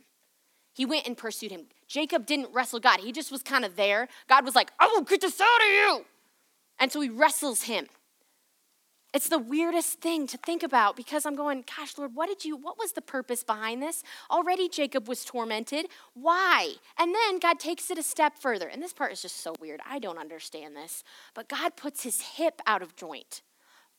He 0.72 0.87
went 0.87 1.06
and 1.06 1.16
pursued 1.16 1.52
him. 1.52 1.66
Jacob 1.87 2.25
didn't 2.25 2.52
wrestle 2.52 2.80
God, 2.80 3.00
he 3.00 3.12
just 3.12 3.30
was 3.30 3.42
kind 3.42 3.64
of 3.64 3.76
there. 3.76 4.08
God 4.28 4.44
was 4.44 4.54
like, 4.54 4.72
I 4.80 4.87
will 4.88 5.02
get 5.02 5.20
this 5.20 5.40
out 5.40 5.46
of 5.46 5.66
you. 5.66 6.04
And 6.78 6.90
so 6.90 7.00
he 7.00 7.11
wrestles 7.11 7.62
him. 7.62 7.87
It's 9.14 9.28
the 9.28 9.38
weirdest 9.38 10.00
thing 10.00 10.26
to 10.28 10.38
think 10.38 10.62
about 10.62 10.97
because 10.97 11.26
I'm 11.26 11.37
going, 11.37 11.64
gosh, 11.76 11.99
Lord, 11.99 12.14
what 12.14 12.28
did 12.28 12.47
you, 12.47 12.57
what 12.57 12.78
was 12.78 12.92
the 12.92 13.02
purpose 13.02 13.45
behind 13.45 13.83
this? 13.83 14.02
Already 14.31 14.71
Jacob 14.71 15.07
was 15.07 15.23
tormented. 15.23 15.87
Why? 16.14 16.75
And 16.99 17.14
then 17.14 17.38
God 17.38 17.61
takes 17.61 17.90
it 17.90 17.99
a 17.99 18.02
step 18.02 18.38
further. 18.38 18.69
And 18.69 18.83
this 18.83 18.95
part 18.95 19.12
is 19.12 19.21
just 19.21 19.42
so 19.42 19.54
weird. 19.61 19.81
I 19.87 19.99
don't 19.99 20.19
understand 20.19 20.75
this. 20.75 21.04
But 21.35 21.49
God 21.50 21.76
puts 21.76 22.04
his 22.04 22.23
hip 22.23 22.62
out 22.66 22.81
of 22.81 22.97
joint. 22.97 23.42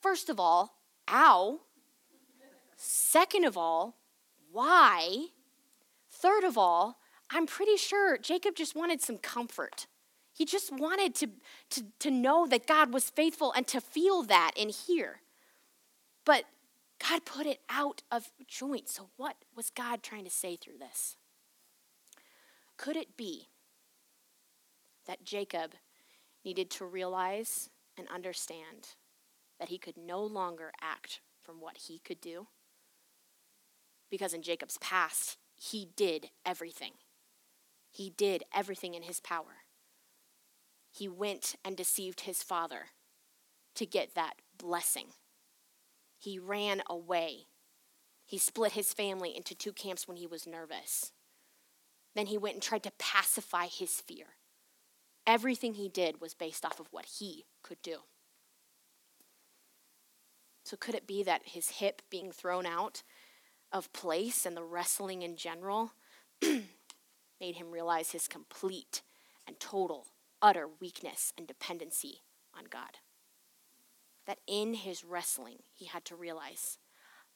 First 0.01 0.29
of 0.29 0.39
all, 0.39 0.77
ow. 1.08 1.60
Second 2.75 3.46
of 3.46 3.55
all, 3.55 3.96
why? 4.51 5.27
Third 6.10 6.43
of 6.43 6.58
all, 6.58 6.98
I'm 7.29 7.46
pretty 7.46 7.77
sure 7.77 8.17
Jacob 8.17 8.55
just 8.55 8.75
wanted 8.75 9.01
some 9.01 9.20
comfort. 9.20 9.86
He 10.33 10.45
just 10.45 10.71
wanted 10.71 11.13
to, 11.15 11.29
to, 11.69 11.85
to 11.99 12.11
know 12.11 12.47
that 12.47 12.65
God 12.65 12.91
was 12.91 13.09
faithful 13.09 13.53
and 13.53 13.67
to 13.67 13.79
feel 13.79 14.23
that 14.23 14.51
and 14.59 14.71
hear. 14.71 15.21
But 16.25 16.45
God 16.99 17.23
put 17.23 17.45
it 17.45 17.59
out 17.69 18.01
of 18.11 18.31
joint. 18.47 18.89
So, 18.89 19.09
what 19.15 19.35
was 19.55 19.69
God 19.69 20.01
trying 20.01 20.23
to 20.23 20.31
say 20.31 20.55
through 20.55 20.79
this? 20.79 21.17
Could 22.77 22.95
it 22.95 23.15
be 23.15 23.49
that 25.05 25.23
Jacob 25.23 25.73
needed 26.43 26.71
to 26.71 26.85
realize 26.85 27.69
and 27.97 28.07
understand 28.07 28.95
that 29.59 29.69
he 29.69 29.77
could 29.77 29.97
no 29.97 30.23
longer 30.23 30.71
act 30.81 31.21
from 31.41 31.61
what 31.61 31.77
he 31.87 31.99
could 31.99 32.19
do? 32.19 32.47
Because 34.09 34.33
in 34.33 34.41
Jacob's 34.41 34.77
past, 34.79 35.37
he 35.55 35.89
did 35.95 36.29
everything. 36.45 36.93
He 37.91 38.09
did 38.09 38.43
everything 38.53 38.95
in 38.95 39.03
his 39.03 39.19
power. 39.19 39.62
He 40.93 41.07
went 41.07 41.55
and 41.65 41.75
deceived 41.75 42.21
his 42.21 42.43
father 42.43 42.89
to 43.73 43.85
get 43.88 44.13
that 44.13 44.35
blessing. 44.55 45.07
He 46.19 46.38
ran 46.38 46.83
away. 46.88 47.47
He 48.25 48.38
split 48.38 48.73
his 48.73 48.93
family 48.93 49.35
into 49.35 49.55
two 49.55 49.73
camps 49.73 50.07
when 50.07 50.17
he 50.17 50.27
was 50.27 50.45
nervous. 50.45 51.12
Then 52.15 52.27
he 52.27 52.38
went 52.38 52.53
and 52.53 52.62
tried 52.62 52.84
to 52.84 52.91
pacify 52.99 53.65
his 53.65 53.99
fear. 54.01 54.38
Everything 55.25 55.73
he 55.73 55.89
did 55.89 56.21
was 56.21 56.36
based 56.36 56.63
off 56.63 56.79
of 56.79 56.88
what 56.91 57.06
he 57.17 57.45
could 57.63 57.82
do. 57.82 58.01
So, 60.63 60.77
could 60.77 60.93
it 60.93 61.08
be 61.08 61.23
that 61.23 61.41
his 61.45 61.69
hip 61.69 62.03
being 62.12 62.32
thrown 62.32 62.67
out 62.67 63.01
of 63.71 63.91
place 63.93 64.45
and 64.45 64.56
the 64.56 64.63
wrestling 64.63 65.23
in 65.23 65.38
general 65.38 65.93
made 66.41 67.56
him 67.56 67.71
realize 67.71 68.12
his 68.12 68.27
complete 68.27 69.01
and 69.47 69.60
total, 69.60 70.06
utter 70.43 70.67
weakness 70.79 71.34
and 71.36 71.47
dependency 71.47 72.21
on 72.56 72.65
God. 72.69 72.99
That 74.27 74.38
in 74.45 74.75
his 74.75 75.03
wrestling, 75.03 75.58
he 75.73 75.86
had 75.86 76.06
to 76.06 76.15
realize, 76.15 76.77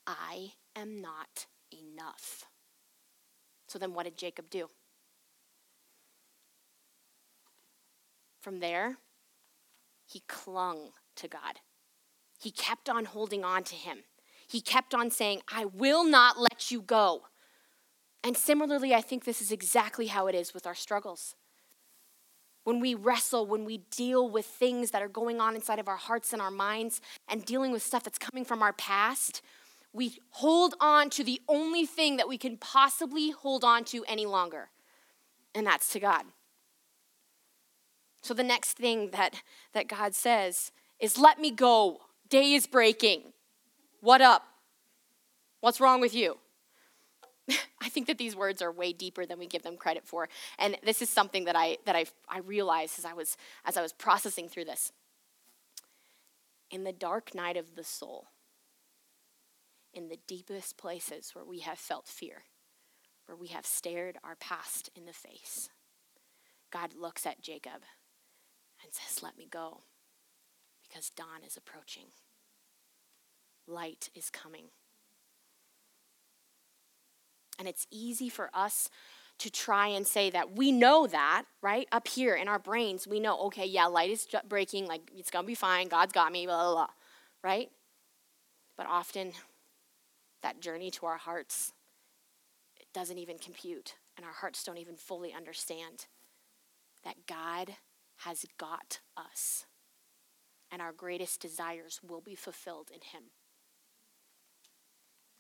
I 0.06 0.52
am 0.76 1.02
not 1.02 1.48
enough. 1.74 2.46
So 3.68 3.80
then, 3.80 3.96
what 3.96 4.06
did 4.06 4.18
Jacob 4.18 4.52
do? 4.52 4.68
From 8.40 8.60
there, 8.60 8.98
he 10.06 10.22
clung 10.28 10.92
to 11.16 11.28
God. 11.28 11.60
He 12.40 12.52
kept 12.52 12.88
on 12.88 13.06
holding 13.06 13.44
on 13.44 13.64
to 13.64 13.76
him 13.76 14.04
he 14.48 14.62
kept 14.62 14.96
on 14.96 15.12
saying, 15.12 15.42
I 15.54 15.66
will 15.66 16.06
not 16.06 16.40
let 16.40 16.72
you 16.72 16.82
go. 16.82 17.24
And 18.24 18.38
similarly, 18.38 18.96
I 18.96 19.02
think 19.02 19.26
this 19.26 19.42
is 19.42 19.52
exactly 19.52 20.08
how 20.08 20.28
it 20.28 20.36
is 20.36 20.54
with 20.54 20.66
our 20.66 20.76
struggles. 20.76 21.36
When 22.68 22.82
we 22.82 22.96
wrestle, 22.96 23.46
when 23.46 23.64
we 23.64 23.78
deal 23.92 24.30
with 24.30 24.46
things 24.46 24.92
that 24.92 25.02
are 25.02 25.08
going 25.08 25.40
on 25.40 25.56
inside 25.56 25.80
of 25.80 25.88
our 25.88 25.96
hearts 25.96 26.34
and 26.34 26.42
our 26.42 26.52
minds, 26.52 27.00
and 27.30 27.46
dealing 27.46 27.72
with 27.72 27.82
stuff 27.82 28.04
that's 28.04 28.18
coming 28.18 28.44
from 28.44 28.62
our 28.62 28.74
past, 28.74 29.42
we 29.94 30.18
hold 30.32 30.74
on 30.82 31.10
to 31.12 31.24
the 31.24 31.40
only 31.48 31.86
thing 31.86 32.18
that 32.18 32.28
we 32.28 32.38
can 32.38 32.58
possibly 32.58 33.32
hold 33.32 33.64
on 33.64 33.86
to 33.86 34.04
any 34.06 34.26
longer, 34.26 34.68
and 35.56 35.66
that's 35.66 35.94
to 35.94 36.02
God. 36.02 36.26
So 38.22 38.34
the 38.34 38.44
next 38.44 38.74
thing 38.74 39.12
that, 39.12 39.42
that 39.72 39.88
God 39.88 40.14
says 40.14 40.74
is, 41.00 41.18
Let 41.18 41.40
me 41.40 41.52
go. 41.52 42.02
Day 42.28 42.52
is 42.52 42.68
breaking. 42.68 43.32
What 44.02 44.20
up? 44.20 44.44
What's 45.62 45.80
wrong 45.80 46.02
with 46.02 46.14
you? 46.14 46.38
I 47.82 47.90
think 47.90 48.08
that 48.08 48.18
these 48.18 48.36
words 48.36 48.62
are 48.62 48.72
way 48.72 48.94
deeper 48.94 49.26
than 49.26 49.40
we 49.40 49.48
give 49.48 49.64
them 49.64 49.78
credit 49.78 50.06
for. 50.06 50.30
And 50.60 50.78
this 50.84 51.02
is 51.02 51.10
something 51.10 51.46
that 51.46 51.56
I 51.56 51.78
that 51.86 51.96
I 51.96 52.06
I 52.30 52.40
realized 52.40 53.00
as 53.00 53.06
I 53.06 53.14
was 53.14 53.38
as 53.66 53.78
I 53.78 53.82
was 53.82 53.94
processing 53.94 54.50
through 54.50 54.66
this. 54.66 54.92
In 56.70 56.84
the 56.84 56.92
dark 56.92 57.34
night 57.34 57.56
of 57.56 57.76
the 57.76 57.84
soul, 57.84 58.28
in 59.94 60.10
the 60.10 60.20
deepest 60.28 60.78
places 60.78 61.32
where 61.34 61.46
we 61.46 61.60
have 61.60 61.80
felt 61.80 62.08
fear, 62.08 62.44
where 63.26 63.38
we 63.38 63.48
have 63.48 63.66
stared 63.66 64.18
our 64.22 64.36
past 64.36 64.90
in 64.94 65.06
the 65.06 65.14
face, 65.14 65.70
God 66.72 66.94
looks 66.94 67.26
at 67.26 67.42
Jacob 67.42 67.84
and 68.84 68.92
says, 68.92 69.24
Let 69.24 69.38
me 69.38 69.48
go, 69.50 69.84
because 70.84 71.10
dawn 71.10 71.46
is 71.46 71.56
approaching 71.56 72.08
light 73.68 74.10
is 74.16 74.30
coming. 74.30 74.66
And 77.60 77.68
it's 77.68 77.88
easy 77.92 78.30
for 78.30 78.50
us 78.54 78.90
to 79.40 79.52
try 79.52 79.88
and 79.88 80.06
say 80.06 80.30
that 80.32 80.56
we 80.56 80.72
know 80.72 81.06
that, 81.08 81.44
right? 81.62 81.88
Up 81.92 82.08
here 82.08 82.36
in 82.36 82.48
our 82.48 82.60
brains, 82.60 83.08
we 83.08 83.20
know, 83.20 83.40
okay, 83.46 83.66
yeah, 83.66 83.86
light 83.86 84.10
is 84.10 84.28
breaking, 84.48 84.88
like 84.88 85.12
it's 85.16 85.30
gonna 85.30 85.46
be 85.46 85.56
fine, 85.56 85.88
God's 85.88 86.14
got 86.14 86.32
me, 86.32 86.46
blah, 86.46 86.64
blah, 86.64 86.74
blah, 86.74 86.88
right? 87.44 87.70
But 88.76 88.88
often 88.88 89.34
that 90.42 90.60
journey 90.60 90.90
to 90.92 91.06
our 91.06 91.18
hearts, 91.18 91.74
it 92.80 92.88
doesn't 92.94 93.18
even 93.18 93.38
compute, 93.38 93.96
and 94.16 94.26
our 94.26 94.34
hearts 94.34 94.64
don't 94.64 94.78
even 94.78 94.96
fully 94.96 95.34
understand 95.34 96.08
that 97.04 97.28
God 97.28 97.76
has 98.22 98.46
got 98.58 99.00
us, 99.16 99.66
and 100.72 100.82
our 100.82 100.92
greatest 100.92 101.40
desires 101.40 102.02
will 102.08 102.22
be 102.22 102.34
fulfilled 102.36 102.90
in 102.92 103.02
Him. 103.02 103.30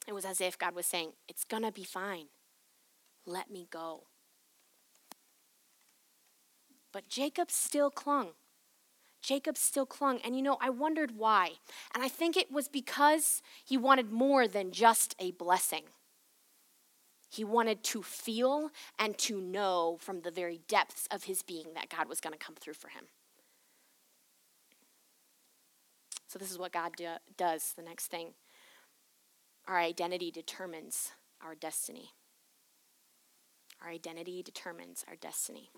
It 0.08 0.14
was 0.14 0.26
as 0.26 0.40
if 0.40 0.58
God 0.58 0.74
was 0.74 0.86
saying, 0.86 1.12
It's 1.28 1.44
going 1.44 1.64
to 1.64 1.72
be 1.72 1.84
fine. 1.84 2.28
Let 3.26 3.52
me 3.52 3.68
go. 3.70 4.04
But 6.94 7.10
Jacob 7.10 7.52
still 7.52 7.92
clung. 7.92 8.30
Jacob 9.22 9.58
still 9.58 9.86
clung. 9.86 10.20
And 10.24 10.36
you 10.36 10.42
know, 10.42 10.58
I 10.62 10.70
wondered 10.70 11.12
why. 11.18 11.52
And 11.94 12.04
I 12.04 12.08
think 12.08 12.38
it 12.38 12.52
was 12.52 12.70
because 12.70 13.42
he 13.66 13.78
wanted 13.78 14.12
more 14.12 14.48
than 14.48 14.72
just 14.72 15.14
a 15.20 15.32
blessing. 15.32 15.84
He 17.30 17.44
wanted 17.44 17.84
to 17.84 18.02
feel 18.02 18.72
and 18.98 19.18
to 19.20 19.42
know 19.42 19.98
from 20.00 20.22
the 20.22 20.32
very 20.32 20.62
depths 20.70 21.08
of 21.12 21.26
his 21.26 21.44
being 21.44 21.74
that 21.76 21.90
God 21.90 22.08
was 22.08 22.22
going 22.22 22.32
to 22.32 22.40
come 22.40 22.56
through 22.56 22.76
for 22.76 22.88
him. 22.88 23.04
So, 26.28 26.40
this 26.40 26.52
is 26.52 26.58
what 26.58 26.72
God 26.72 26.94
do, 26.96 27.08
does, 27.38 27.74
the 27.76 27.84
next 27.84 28.08
thing. 28.08 28.30
Our 29.68 29.78
identity 29.78 30.32
determines 30.32 31.12
our 31.44 31.54
destiny. 31.54 32.12
Our 33.84 33.90
identity 33.90 34.42
determines 34.42 35.04
our 35.08 35.16
destiny. 35.16 35.70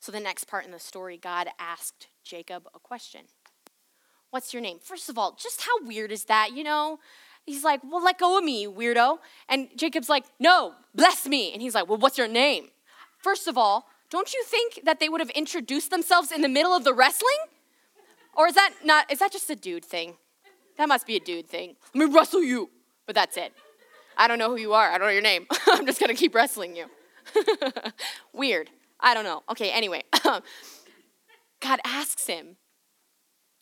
So, 0.00 0.10
the 0.10 0.20
next 0.20 0.44
part 0.44 0.64
in 0.64 0.72
the 0.72 0.80
story, 0.80 1.16
God 1.16 1.48
asked 1.58 2.08
Jacob 2.24 2.66
a 2.74 2.78
question 2.78 3.22
What's 4.30 4.54
your 4.54 4.62
name? 4.62 4.78
First 4.82 5.08
of 5.08 5.18
all, 5.18 5.36
just 5.40 5.62
how 5.62 5.86
weird 5.86 6.10
is 6.10 6.24
that? 6.24 6.50
You 6.54 6.64
know, 6.64 6.98
he's 7.44 7.62
like, 7.62 7.80
Well, 7.84 8.02
let 8.02 8.18
go 8.18 8.38
of 8.38 8.44
me, 8.44 8.66
weirdo. 8.66 9.18
And 9.48 9.68
Jacob's 9.76 10.08
like, 10.08 10.24
No, 10.40 10.74
bless 10.94 11.26
me. 11.26 11.52
And 11.52 11.60
he's 11.60 11.74
like, 11.74 11.88
Well, 11.88 11.98
what's 11.98 12.18
your 12.18 12.28
name? 12.28 12.68
First 13.18 13.46
of 13.46 13.56
all, 13.58 13.86
don't 14.10 14.32
you 14.32 14.42
think 14.44 14.80
that 14.84 14.98
they 14.98 15.08
would 15.08 15.20
have 15.20 15.30
introduced 15.30 15.90
themselves 15.90 16.32
in 16.32 16.40
the 16.40 16.48
middle 16.48 16.72
of 16.72 16.84
the 16.84 16.94
wrestling? 16.94 17.38
Or 18.34 18.48
is 18.48 18.54
that 18.54 18.72
not, 18.84 19.10
is 19.12 19.20
that 19.20 19.30
just 19.30 19.50
a 19.50 19.56
dude 19.56 19.84
thing? 19.84 20.16
That 20.78 20.88
must 20.88 21.06
be 21.06 21.16
a 21.16 21.20
dude 21.20 21.48
thing. 21.48 21.76
Let 21.94 22.08
me 22.08 22.14
wrestle 22.14 22.42
you. 22.42 22.70
But 23.06 23.14
that's 23.14 23.36
it. 23.36 23.52
I 24.16 24.28
don't 24.28 24.38
know 24.38 24.50
who 24.50 24.56
you 24.56 24.72
are. 24.74 24.90
I 24.90 24.98
don't 24.98 25.06
know 25.06 25.12
your 25.12 25.22
name. 25.22 25.46
I'm 25.68 25.86
just 25.86 26.00
gonna 26.00 26.14
keep 26.14 26.34
wrestling 26.34 26.76
you. 26.76 26.86
Weird. 28.32 28.70
I 29.00 29.14
don't 29.14 29.24
know. 29.24 29.42
Okay, 29.50 29.70
anyway. 29.70 30.02
God 30.24 31.80
asks 31.84 32.26
him, 32.26 32.56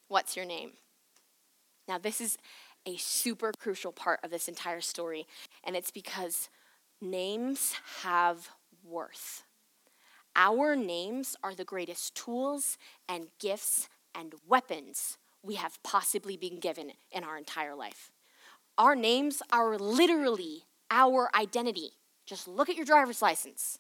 What's 0.09 0.37
your 0.37 0.45
name? 0.45 0.73
Now, 1.87 1.99
this 1.99 2.21
is 2.21 2.37
a 2.87 2.97
super 2.97 3.53
crucial 3.59 3.93
part 3.93 4.21
of 4.23 4.31
this 4.31 4.49
entire 4.49 4.81
story, 4.81 5.27
and 5.65 5.77
it's 5.77 5.91
because 5.91 6.49
names 7.01 7.75
have 8.03 8.51
worth. 8.85 9.45
Our 10.37 10.77
names 10.77 11.37
are 11.43 11.55
the 11.55 11.65
greatest 11.65 12.15
tools 12.15 12.79
and 13.09 13.29
gifts 13.39 13.89
and 14.15 14.35
weapons 14.49 15.19
we 15.43 15.55
have 15.55 15.83
possibly 15.83 16.37
been 16.37 16.61
given 16.61 16.93
in 17.11 17.25
our 17.25 17.37
entire 17.39 17.75
life. 17.75 18.11
Our 18.77 18.95
names 18.95 19.43
are 19.51 19.79
literally 19.79 20.65
our 20.91 21.31
identity. 21.35 21.93
Just 22.27 22.49
look 22.49 22.69
at 22.69 22.77
your 22.77 22.85
driver's 22.85 23.23
license. 23.23 23.79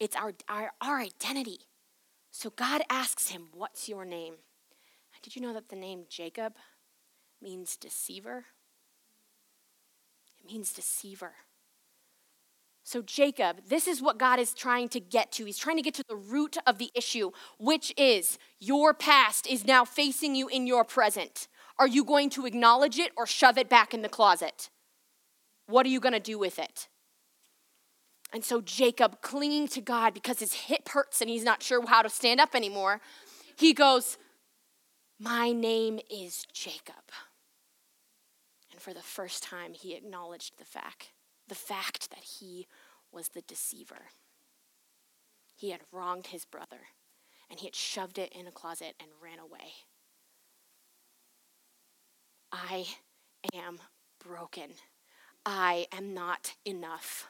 It's 0.00 0.16
our, 0.16 0.32
our, 0.48 0.72
our 0.80 1.00
identity. 1.00 1.60
So 2.30 2.50
God 2.50 2.82
asks 2.88 3.28
him, 3.30 3.48
What's 3.52 3.88
your 3.88 4.04
name? 4.04 4.34
Did 5.22 5.34
you 5.34 5.42
know 5.42 5.52
that 5.52 5.68
the 5.68 5.76
name 5.76 6.04
Jacob 6.08 6.54
means 7.42 7.76
deceiver? 7.76 8.44
It 10.38 10.50
means 10.50 10.72
deceiver. 10.72 11.32
So, 12.88 13.02
Jacob, 13.02 13.60
this 13.68 13.86
is 13.86 14.00
what 14.00 14.16
God 14.16 14.38
is 14.38 14.54
trying 14.54 14.88
to 14.88 14.98
get 14.98 15.30
to. 15.32 15.44
He's 15.44 15.58
trying 15.58 15.76
to 15.76 15.82
get 15.82 15.92
to 15.92 16.04
the 16.08 16.16
root 16.16 16.56
of 16.66 16.78
the 16.78 16.90
issue, 16.94 17.32
which 17.58 17.92
is 17.98 18.38
your 18.60 18.94
past 18.94 19.46
is 19.46 19.66
now 19.66 19.84
facing 19.84 20.34
you 20.34 20.48
in 20.48 20.66
your 20.66 20.84
present. 20.84 21.48
Are 21.78 21.86
you 21.86 22.02
going 22.02 22.30
to 22.30 22.46
acknowledge 22.46 22.98
it 22.98 23.12
or 23.14 23.26
shove 23.26 23.58
it 23.58 23.68
back 23.68 23.92
in 23.92 24.00
the 24.00 24.08
closet? 24.08 24.70
What 25.66 25.84
are 25.84 25.90
you 25.90 26.00
going 26.00 26.14
to 26.14 26.18
do 26.18 26.38
with 26.38 26.58
it? 26.58 26.88
And 28.32 28.42
so, 28.42 28.62
Jacob, 28.62 29.20
clinging 29.20 29.68
to 29.68 29.82
God 29.82 30.14
because 30.14 30.38
his 30.38 30.54
hip 30.54 30.88
hurts 30.88 31.20
and 31.20 31.28
he's 31.28 31.44
not 31.44 31.62
sure 31.62 31.86
how 31.86 32.00
to 32.00 32.08
stand 32.08 32.40
up 32.40 32.54
anymore, 32.54 33.02
he 33.54 33.74
goes, 33.74 34.16
My 35.20 35.52
name 35.52 36.00
is 36.10 36.46
Jacob. 36.54 37.04
And 38.72 38.80
for 38.80 38.94
the 38.94 39.02
first 39.02 39.42
time, 39.42 39.74
he 39.74 39.94
acknowledged 39.94 40.58
the 40.58 40.64
fact 40.64 41.10
the 41.48 41.54
fact 41.54 42.10
that 42.10 42.24
he 42.38 42.66
was 43.10 43.28
the 43.28 43.42
deceiver. 43.42 44.10
He 45.56 45.70
had 45.70 45.80
wronged 45.90 46.28
his 46.28 46.44
brother, 46.44 46.80
and 47.50 47.58
he 47.58 47.66
had 47.66 47.74
shoved 47.74 48.18
it 48.18 48.32
in 48.32 48.46
a 48.46 48.52
closet 48.52 48.94
and 49.00 49.10
ran 49.22 49.38
away. 49.38 49.72
I 52.52 52.86
am 53.54 53.78
broken. 54.24 54.70
I 55.44 55.86
am 55.92 56.14
not 56.14 56.54
enough. 56.64 57.28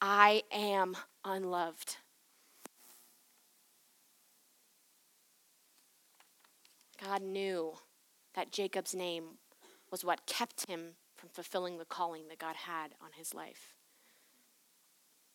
I 0.00 0.42
am 0.50 0.96
unloved. 1.24 1.96
God 7.02 7.22
knew 7.22 7.74
that 8.34 8.52
Jacob's 8.52 8.94
name 8.94 9.38
was 9.90 10.04
what 10.04 10.26
kept 10.26 10.68
him 10.68 10.94
from 11.22 11.30
fulfilling 11.30 11.78
the 11.78 11.84
calling 11.84 12.26
that 12.26 12.40
God 12.40 12.56
had 12.56 12.96
on 13.00 13.10
his 13.16 13.32
life. 13.32 13.74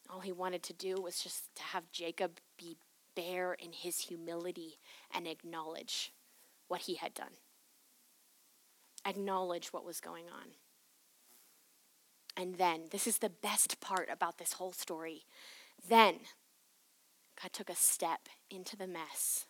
All 0.09 0.19
he 0.19 0.33
wanted 0.33 0.61
to 0.63 0.73
do 0.73 0.95
was 1.01 1.23
just 1.23 1.55
to 1.55 1.63
have 1.63 1.93
Jacob 1.93 2.41
be 2.57 2.75
bare 3.15 3.53
in 3.53 3.71
his 3.71 4.01
humility 4.01 4.79
and 5.15 5.25
acknowledge 5.25 6.11
what 6.67 6.81
he 6.81 6.95
had 6.95 7.13
done, 7.13 7.37
acknowledge 9.05 9.67
what 9.67 9.85
was 9.85 10.01
going 10.01 10.25
on. 10.25 10.49
And 12.35 12.55
then, 12.55 12.87
this 12.91 13.07
is 13.07 13.19
the 13.19 13.29
best 13.29 13.79
part 13.79 14.09
about 14.11 14.39
this 14.39 14.53
whole 14.53 14.73
story. 14.73 15.23
Then, 15.87 16.15
God 17.41 17.53
took 17.53 17.69
a 17.69 17.75
step 17.75 18.27
into 18.51 18.75
the 18.75 18.87
mess 18.87 19.45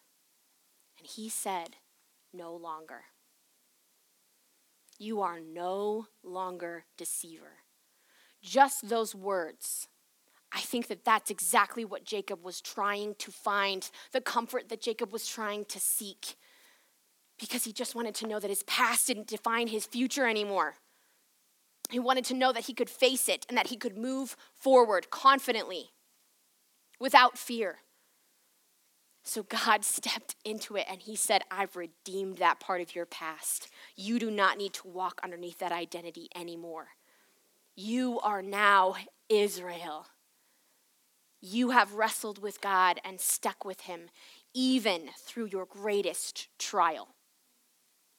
and 0.99 1.07
he 1.07 1.29
said, 1.29 1.77
No 2.31 2.55
longer. 2.55 3.05
You 4.97 5.21
are 5.21 5.39
no 5.39 6.07
longer 6.23 6.85
deceiver. 6.97 7.59
Just 8.41 8.89
those 8.89 9.13
words. 9.13 9.87
I 10.51 10.61
think 10.61 10.87
that 10.87 11.03
that's 11.03 11.29
exactly 11.29 11.83
what 11.83 12.05
Jacob 12.05 12.43
was 12.43 12.61
trying 12.61 13.15
to 13.19 13.31
find, 13.31 13.89
the 14.11 14.21
comfort 14.21 14.69
that 14.69 14.81
Jacob 14.81 15.11
was 15.11 15.27
trying 15.27 15.65
to 15.65 15.79
seek, 15.79 16.35
because 17.37 17.65
he 17.65 17.73
just 17.73 17.95
wanted 17.95 18.15
to 18.15 18.27
know 18.27 18.39
that 18.39 18.49
his 18.49 18.63
past 18.63 19.07
didn't 19.07 19.27
define 19.27 19.67
his 19.67 19.85
future 19.85 20.27
anymore. 20.27 20.75
He 21.89 21.99
wanted 21.99 22.25
to 22.25 22.33
know 22.33 22.51
that 22.51 22.65
he 22.65 22.73
could 22.73 22.89
face 22.89 23.29
it 23.29 23.45
and 23.49 23.57
that 23.57 23.67
he 23.67 23.77
could 23.77 23.97
move 23.97 24.35
forward 24.55 25.09
confidently 25.09 25.91
without 26.99 27.37
fear. 27.37 27.79
So 29.27 29.43
God 29.43 29.83
stepped 29.85 30.35
into 30.45 30.75
it 30.77 30.85
and 30.89 31.01
he 31.01 31.15
said, 31.15 31.43
I've 31.51 31.75
redeemed 31.75 32.37
that 32.37 32.59
part 32.59 32.81
of 32.81 32.95
your 32.95 33.05
past. 33.05 33.69
You 33.95 34.19
do 34.19 34.31
not 34.31 34.57
need 34.57 34.73
to 34.73 34.87
walk 34.87 35.19
underneath 35.23 35.59
that 35.59 35.71
identity 35.71 36.29
anymore. 36.35 36.87
You 37.75 38.19
are 38.21 38.41
now 38.41 38.95
Israel. 39.29 40.07
You 41.41 41.69
have 41.69 41.93
wrestled 41.93 42.41
with 42.41 42.61
God 42.61 42.99
and 43.03 43.21
stuck 43.21 43.63
with 43.63 43.81
him 43.81 44.09
even 44.53 45.09
through 45.19 45.45
your 45.45 45.65
greatest 45.65 46.47
trial, 46.57 47.09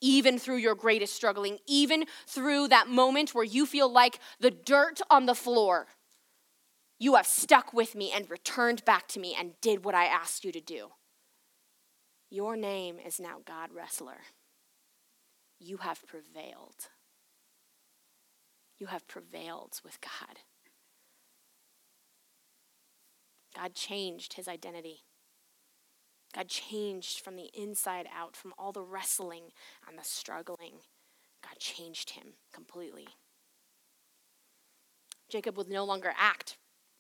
even 0.01 0.39
through 0.39 0.59
your 0.59 0.77
greatest 0.77 1.15
struggling, 1.15 1.59
even 1.67 2.05
through 2.29 2.69
that 2.69 2.87
moment 2.89 3.35
where 3.35 3.45
you 3.45 3.67
feel 3.67 3.91
like 3.91 4.21
the 4.39 4.53
dirt 4.53 5.01
on 5.11 5.27
the 5.27 5.35
floor. 5.35 5.89
You 6.99 7.15
have 7.15 7.27
stuck 7.27 7.73
with 7.73 7.95
me 7.95 8.11
and 8.13 8.29
returned 8.29 8.85
back 8.85 9.07
to 9.09 9.21
me 9.21 9.35
and 9.39 9.61
did 9.61 9.85
what 9.85 9.95
I 9.95 10.07
asked 10.07 10.45
you 10.45 10.51
to 10.53 10.61
do. 10.61 10.89
Your 12.29 12.57
name 12.57 12.99
is 12.99 13.21
now 13.21 13.39
God 13.47 13.71
Wrestler. 13.73 14.23
You 15.61 15.79
have 15.79 16.07
prevailed. 16.07 16.89
You 18.79 18.87
have 18.89 19.07
prevailed 19.07 19.81
with 19.85 20.01
God. 20.01 20.41
God 23.55 23.75
changed 23.75 24.35
his 24.35 24.49
identity. 24.49 25.05
God 26.35 26.49
changed 26.49 27.21
from 27.21 27.37
the 27.37 27.51
inside 27.55 28.07
out, 28.15 28.37
from 28.37 28.53
all 28.59 28.73
the 28.73 28.83
wrestling 28.83 29.45
and 29.89 29.99
the 29.99 30.05
struggling. 30.05 30.81
God 31.43 31.59
changed 31.59 32.11
him 32.11 32.35
completely. 32.53 33.09
Jacob 35.29 35.57
would 35.57 35.69
no 35.69 35.85
longer 35.85 36.13
act 36.17 36.59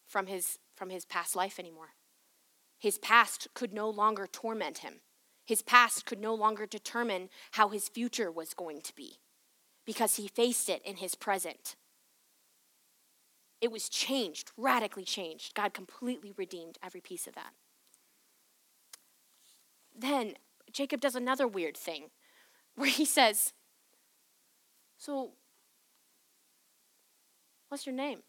from 0.08 0.26
his, 0.26 0.58
from 0.74 0.90
his 0.90 1.04
past 1.04 1.36
life 1.36 1.58
anymore. 1.58 1.90
His 2.78 2.98
past 2.98 3.48
could 3.54 3.72
no 3.72 3.88
longer 3.88 4.26
torment 4.26 4.78
him. 4.78 5.00
His 5.44 5.62
past 5.62 6.06
could 6.06 6.20
no 6.20 6.34
longer 6.34 6.66
determine 6.66 7.28
how 7.52 7.68
his 7.68 7.88
future 7.88 8.30
was 8.30 8.54
going 8.54 8.80
to 8.82 8.94
be 8.94 9.18
because 9.84 10.16
he 10.16 10.28
faced 10.28 10.68
it 10.68 10.82
in 10.84 10.96
his 10.96 11.14
present. 11.14 11.76
It 13.60 13.72
was 13.72 13.88
changed, 13.88 14.52
radically 14.56 15.04
changed. 15.04 15.54
God 15.54 15.74
completely 15.74 16.32
redeemed 16.36 16.78
every 16.82 17.00
piece 17.00 17.26
of 17.26 17.34
that. 17.34 17.52
Then 19.96 20.34
Jacob 20.72 21.00
does 21.00 21.16
another 21.16 21.48
weird 21.48 21.76
thing 21.76 22.10
where 22.76 22.90
he 22.90 23.04
says, 23.04 23.52
So, 24.96 25.32
what's 27.68 27.86
your 27.86 27.94
name? 27.94 28.20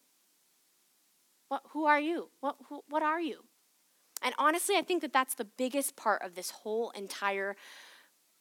What, 1.50 1.64
who 1.72 1.86
are 1.86 2.00
you? 2.00 2.30
What, 2.40 2.56
who, 2.70 2.84
what 2.88 3.04
are 3.04 3.20
you? 3.20 3.44
And 4.22 4.34
honestly, 4.38 4.76
I 4.78 4.82
think 4.82 5.02
that 5.02 5.14
that's 5.14 5.36
the 5.36 5.46
biggest 5.46 5.96
part 5.96 6.22
of 6.22 6.36
this 6.36 6.52
whole 6.52 6.92
entire 6.92 7.56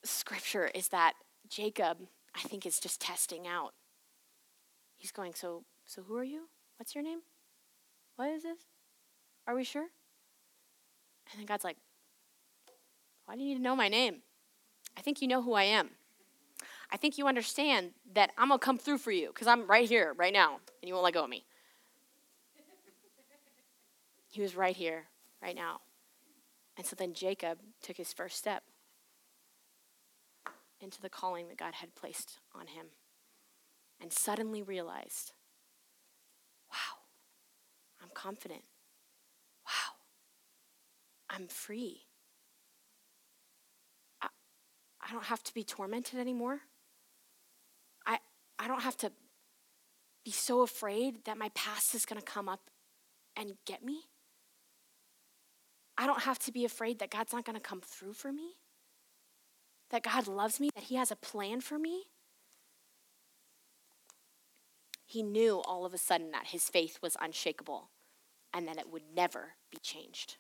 scripture 0.05 0.71
is 0.75 0.89
that 0.89 1.15
Jacob, 1.49 1.99
I 2.35 2.41
think, 2.41 2.67
is 2.67 2.79
just 2.79 3.01
testing 3.01 3.47
out. 3.47 3.73
He's 4.97 5.13
going, 5.13 5.35
So, 5.35 5.65
so 5.87 6.03
who 6.03 6.17
are 6.17 6.25
you? 6.25 6.49
What's 6.77 6.95
your 6.95 7.05
name? 7.05 7.21
What 8.17 8.31
is 8.31 8.43
this? 8.43 8.59
Are 9.47 9.55
we 9.55 9.65
sure? 9.65 9.87
And 11.33 11.39
then 11.39 11.47
God's 11.47 11.65
like, 11.65 11.77
Why 13.25 13.37
do 13.37 13.43
you 13.43 13.49
need 13.49 13.57
to 13.57 13.63
know 13.63 13.77
my 13.77 13.89
name? 13.89 14.23
I 14.97 15.01
think 15.01 15.23
you 15.23 15.29
know 15.29 15.43
who 15.43 15.55
I 15.55 15.65
am. 15.65 15.91
I 16.91 16.97
think 16.97 17.19
you 17.19 17.29
understand 17.29 17.91
that 18.15 18.31
I'm 18.37 18.49
going 18.49 18.59
to 18.59 18.65
come 18.65 18.79
through 18.79 18.99
for 18.99 19.13
you 19.13 19.29
because 19.29 19.47
I'm 19.47 19.67
right 19.67 19.89
here, 19.89 20.15
right 20.17 20.33
now, 20.33 20.59
and 20.83 20.89
you 20.89 20.95
won't 20.95 21.05
let 21.05 21.15
go 21.15 21.25
of 21.25 21.31
me. 21.31 21.45
He 24.31 24.41
was 24.41 24.57
right 24.57 24.77
here, 24.77 25.05
right 25.43 25.57
now. 25.57 25.81
And 26.77 26.87
so 26.87 26.95
then 26.95 27.13
Jacob 27.13 27.59
took 27.83 27.97
his 27.97 28.13
first 28.13 28.37
step 28.37 28.63
into 30.81 31.01
the 31.01 31.09
calling 31.09 31.49
that 31.49 31.59
God 31.59 31.75
had 31.75 31.95
placed 31.95 32.39
on 32.55 32.69
him 32.69 32.87
and 34.01 34.13
suddenly 34.13 34.63
realized 34.63 35.33
wow, 36.71 36.99
I'm 38.03 38.11
confident. 38.15 38.63
Wow, 39.67 39.97
I'm 41.31 41.49
free. 41.49 42.03
I, 44.23 44.29
I 45.01 45.13
don't 45.13 45.25
have 45.25 45.43
to 45.45 45.55
be 45.55 45.65
tormented 45.65 46.21
anymore. 46.21 46.61
I, 48.07 48.19
I 48.59 48.69
don't 48.69 48.83
have 48.83 48.97
to 48.99 49.13
be 50.25 50.31
so 50.31 50.61
afraid 50.61 51.25
that 51.25 51.39
my 51.39 51.49
past 51.55 51.95
is 51.95 52.05
going 52.05 52.21
to 52.21 52.25
come 52.25 52.49
up 52.49 52.71
and 53.37 53.55
get 53.67 53.83
me. 53.85 54.03
I 55.99 56.07
don't 56.07 56.23
have 56.23 56.39
to 56.41 56.53
be 56.53 56.65
afraid 56.65 57.01
that 57.01 57.11
God's 57.11 57.33
not 57.33 57.45
going 57.45 57.57
to 57.57 57.61
come 57.61 57.81
through 57.81 58.15
for 58.15 58.33
me, 58.33 58.53
that 59.91 60.05
God 60.05 60.29
loves 60.29 60.61
me, 60.61 60.71
that 60.75 60.85
He 60.85 60.95
has 60.95 61.11
a 61.11 61.17
plan 61.17 61.61
for 61.61 61.79
me. 61.79 62.05
He 65.09 65.23
knew 65.23 65.63
all 65.65 65.87
of 65.87 65.95
a 65.95 65.99
sudden 65.99 66.33
that 66.33 66.49
his 66.49 66.69
faith 66.69 66.99
was 67.01 67.17
unshakable 67.19 67.89
and 68.53 68.69
that 68.69 68.77
it 68.77 68.91
would 68.91 69.15
never 69.17 69.55
be 69.71 69.79
changed. 69.79 70.37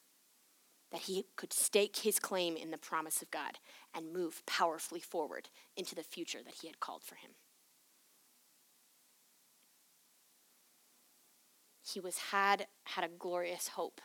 That 0.92 1.02
he 1.02 1.24
could 1.36 1.54
stake 1.54 1.96
his 1.96 2.18
claim 2.18 2.54
in 2.54 2.70
the 2.70 2.76
promise 2.76 3.22
of 3.22 3.30
God 3.30 3.60
and 3.94 4.12
move 4.12 4.42
powerfully 4.46 5.00
forward 5.00 5.48
into 5.74 5.94
the 5.94 6.02
future 6.02 6.40
that 6.44 6.56
he 6.60 6.66
had 6.66 6.80
called 6.80 7.02
for 7.02 7.14
him. 7.14 7.30
He 11.82 11.98
was 11.98 12.18
had 12.18 12.66
had 12.84 13.04
a 13.04 13.08
glorious 13.08 13.68
hope. 13.68 14.02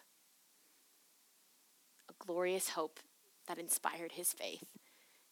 A 2.10 2.14
glorious 2.26 2.70
hope 2.70 3.00
that 3.48 3.60
inspired 3.60 4.14
his 4.14 4.34
faith 4.34 4.78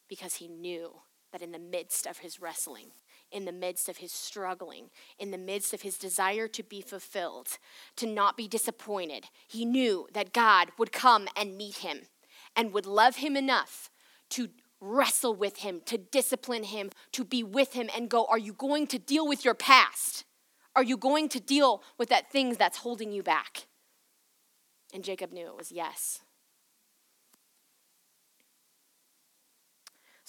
because 0.08 0.34
he 0.34 0.48
knew 0.48 0.92
that 1.32 1.42
in 1.42 1.52
the 1.52 1.58
midst 1.58 2.06
of 2.06 2.18
his 2.18 2.40
wrestling, 2.40 2.92
in 3.30 3.46
the 3.46 3.52
midst 3.52 3.88
of 3.88 3.98
his 3.98 4.12
struggling, 4.12 4.90
in 5.18 5.30
the 5.30 5.38
midst 5.38 5.72
of 5.72 5.82
his 5.82 5.96
desire 5.96 6.46
to 6.48 6.62
be 6.62 6.82
fulfilled, 6.82 7.58
to 7.96 8.06
not 8.06 8.36
be 8.36 8.46
disappointed, 8.46 9.24
he 9.48 9.64
knew 9.64 10.06
that 10.12 10.34
God 10.34 10.68
would 10.78 10.92
come 10.92 11.28
and 11.36 11.56
meet 11.56 11.76
him 11.76 12.02
and 12.54 12.72
would 12.72 12.86
love 12.86 13.16
him 13.16 13.36
enough 13.36 13.90
to 14.30 14.48
wrestle 14.80 15.34
with 15.34 15.58
him, 15.58 15.80
to 15.86 15.96
discipline 15.96 16.64
him, 16.64 16.90
to 17.12 17.24
be 17.24 17.42
with 17.42 17.72
him 17.72 17.88
and 17.96 18.10
go, 18.10 18.26
Are 18.26 18.38
you 18.38 18.52
going 18.52 18.86
to 18.88 18.98
deal 18.98 19.26
with 19.26 19.44
your 19.44 19.54
past? 19.54 20.24
Are 20.74 20.82
you 20.82 20.96
going 20.96 21.28
to 21.30 21.40
deal 21.40 21.82
with 21.98 22.08
that 22.08 22.30
thing 22.30 22.54
that's 22.54 22.78
holding 22.78 23.12
you 23.12 23.22
back? 23.22 23.66
And 24.92 25.04
Jacob 25.04 25.32
knew 25.32 25.46
it 25.46 25.56
was 25.56 25.72
yes. 25.72 26.20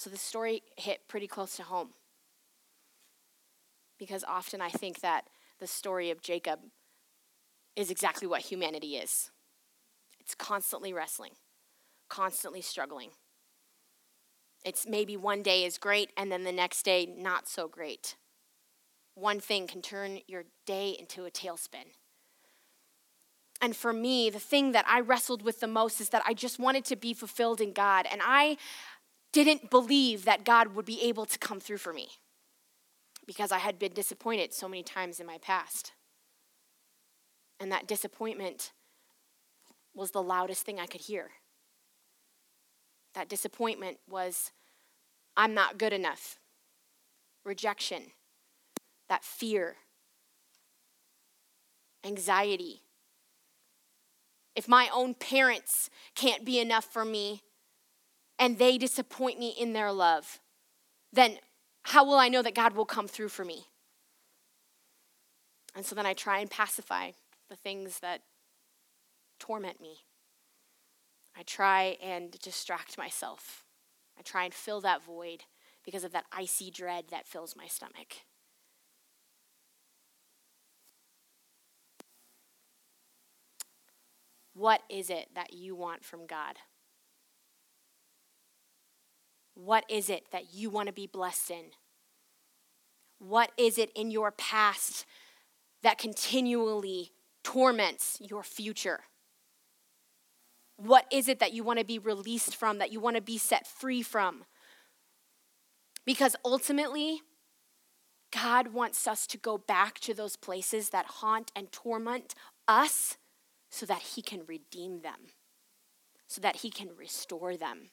So 0.04 0.10
the 0.10 0.18
story 0.18 0.62
hit 0.76 1.08
pretty 1.08 1.26
close 1.26 1.56
to 1.56 1.62
home. 1.62 1.94
Because 3.98 4.22
often 4.22 4.60
I 4.60 4.68
think 4.68 5.00
that 5.00 5.28
the 5.60 5.66
story 5.66 6.10
of 6.10 6.20
Jacob 6.20 6.60
is 7.74 7.90
exactly 7.90 8.28
what 8.28 8.42
humanity 8.42 8.96
is 8.96 9.30
it's 10.20 10.34
constantly 10.34 10.92
wrestling, 10.92 11.32
constantly 12.10 12.60
struggling. 12.60 13.12
It's 14.62 14.86
maybe 14.86 15.16
one 15.16 15.42
day 15.42 15.64
is 15.64 15.78
great 15.78 16.10
and 16.18 16.30
then 16.30 16.44
the 16.44 16.52
next 16.52 16.82
day 16.82 17.06
not 17.06 17.48
so 17.48 17.66
great 17.66 18.16
one 19.14 19.40
thing 19.40 19.66
can 19.66 19.80
turn 19.80 20.18
your 20.26 20.44
day 20.66 20.94
into 20.98 21.24
a 21.24 21.30
tailspin. 21.30 21.94
And 23.64 23.74
for 23.74 23.94
me, 23.94 24.28
the 24.28 24.38
thing 24.38 24.72
that 24.72 24.84
I 24.86 25.00
wrestled 25.00 25.40
with 25.40 25.60
the 25.60 25.66
most 25.66 25.98
is 25.98 26.10
that 26.10 26.22
I 26.26 26.34
just 26.34 26.58
wanted 26.58 26.84
to 26.84 26.96
be 26.96 27.14
fulfilled 27.14 27.62
in 27.62 27.72
God. 27.72 28.06
And 28.10 28.20
I 28.22 28.58
didn't 29.34 29.70
believe 29.70 30.24
that 30.24 30.44
God 30.44 30.74
would 30.74 30.86
be 30.86 31.02
able 31.02 31.26
to 31.26 31.38
come 31.38 31.60
through 31.60 31.78
for 31.78 31.92
me 31.92 32.08
because 33.26 33.50
I 33.50 33.58
had 33.58 33.78
been 33.78 33.92
disappointed 33.92 34.54
so 34.54 34.68
many 34.68 34.82
times 34.82 35.18
in 35.18 35.26
my 35.26 35.38
past. 35.38 35.92
And 37.58 37.72
that 37.72 37.86
disappointment 37.86 38.72
was 39.94 40.12
the 40.12 40.22
loudest 40.22 40.64
thing 40.64 40.78
I 40.78 40.86
could 40.86 41.02
hear. 41.02 41.30
That 43.14 43.28
disappointment 43.28 43.98
was, 44.08 44.52
I'm 45.36 45.54
not 45.54 45.78
good 45.78 45.92
enough. 45.92 46.38
Rejection 47.44 48.12
that 49.08 49.24
fear, 49.24 49.76
anxiety. 52.04 52.82
If 54.56 54.68
my 54.68 54.88
own 54.92 55.14
parents 55.14 55.90
can't 56.14 56.44
be 56.44 56.58
enough 56.58 56.84
for 56.84 57.04
me 57.04 57.42
and 58.38 58.58
they 58.58 58.78
disappoint 58.78 59.38
me 59.38 59.54
in 59.58 59.72
their 59.72 59.92
love, 59.92 60.40
then 61.12 61.38
how 61.84 62.04
will 62.04 62.18
I 62.18 62.28
know 62.28 62.42
that 62.42 62.54
God 62.54 62.74
will 62.74 62.86
come 62.86 63.08
through 63.08 63.28
for 63.28 63.44
me? 63.44 63.66
And 65.74 65.84
so 65.84 65.94
then 65.94 66.06
I 66.06 66.14
try 66.14 66.38
and 66.38 66.50
pacify 66.50 67.12
the 67.48 67.56
things 67.56 68.00
that 68.00 68.22
torment 69.38 69.80
me. 69.80 69.98
I 71.36 71.42
try 71.42 71.96
and 72.02 72.30
distract 72.30 72.96
myself. 72.96 73.64
I 74.18 74.22
try 74.22 74.44
and 74.44 74.54
fill 74.54 74.80
that 74.82 75.02
void 75.02 75.44
because 75.84 76.04
of 76.04 76.12
that 76.12 76.26
icy 76.32 76.70
dread 76.70 77.06
that 77.10 77.26
fills 77.26 77.56
my 77.56 77.66
stomach. 77.66 78.14
What 84.54 84.82
is 84.88 85.10
it 85.10 85.30
that 85.34 85.52
you 85.52 85.74
want 85.74 86.04
from 86.04 86.26
God? 86.26 86.58
What 89.54 89.84
is 89.88 90.10
it 90.10 90.30
that 90.32 90.52
you 90.52 90.68
want 90.70 90.88
to 90.88 90.92
be 90.92 91.06
blessed 91.06 91.50
in? 91.50 91.64
What 93.18 93.52
is 93.56 93.78
it 93.78 93.90
in 93.94 94.10
your 94.10 94.30
past 94.30 95.06
that 95.82 95.98
continually 95.98 97.12
torments 97.42 98.18
your 98.20 98.42
future? 98.42 99.00
What 100.76 101.06
is 101.12 101.28
it 101.28 101.38
that 101.38 101.52
you 101.52 101.62
want 101.62 101.78
to 101.78 101.84
be 101.84 101.98
released 101.98 102.56
from, 102.56 102.78
that 102.78 102.92
you 102.92 102.98
want 102.98 103.16
to 103.16 103.22
be 103.22 103.38
set 103.38 103.66
free 103.66 104.02
from? 104.02 104.44
Because 106.04 106.34
ultimately, 106.44 107.22
God 108.32 108.68
wants 108.68 109.06
us 109.06 109.26
to 109.28 109.38
go 109.38 109.56
back 109.56 110.00
to 110.00 110.12
those 110.12 110.36
places 110.36 110.90
that 110.90 111.06
haunt 111.06 111.52
and 111.54 111.70
torment 111.70 112.34
us 112.66 113.16
so 113.70 113.86
that 113.86 114.02
he 114.02 114.22
can 114.22 114.44
redeem 114.46 115.02
them, 115.02 115.30
so 116.26 116.40
that 116.40 116.56
he 116.56 116.70
can 116.70 116.88
restore 116.96 117.56
them, 117.56 117.90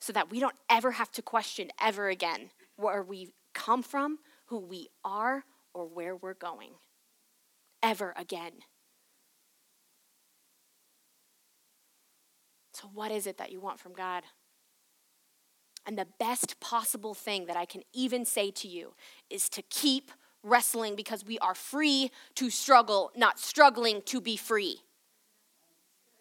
so 0.00 0.12
that 0.12 0.30
we 0.30 0.40
don't 0.40 0.56
ever 0.70 0.92
have 0.92 1.10
to 1.12 1.22
question 1.22 1.70
ever 1.80 2.08
again 2.08 2.50
where 2.76 3.02
we 3.02 3.30
come 3.54 3.82
from, 3.82 4.18
who 4.46 4.58
we 4.58 4.88
are, 5.04 5.44
or 5.74 5.86
where 5.86 6.16
we're 6.16 6.34
going. 6.34 6.70
Ever 7.82 8.14
again. 8.16 8.52
So, 12.72 12.88
what 12.94 13.10
is 13.10 13.26
it 13.26 13.38
that 13.38 13.50
you 13.50 13.60
want 13.60 13.80
from 13.80 13.92
God? 13.92 14.22
And 15.84 15.98
the 15.98 16.06
best 16.20 16.60
possible 16.60 17.14
thing 17.14 17.46
that 17.46 17.56
I 17.56 17.64
can 17.64 17.82
even 17.92 18.24
say 18.24 18.50
to 18.52 18.68
you 18.68 18.94
is 19.30 19.48
to 19.50 19.62
keep 19.62 20.12
wrestling 20.42 20.94
because 20.94 21.24
we 21.24 21.38
are 21.38 21.54
free 21.54 22.10
to 22.36 22.50
struggle, 22.50 23.10
not 23.16 23.38
struggling 23.38 24.02
to 24.02 24.20
be 24.20 24.36
free. 24.36 24.82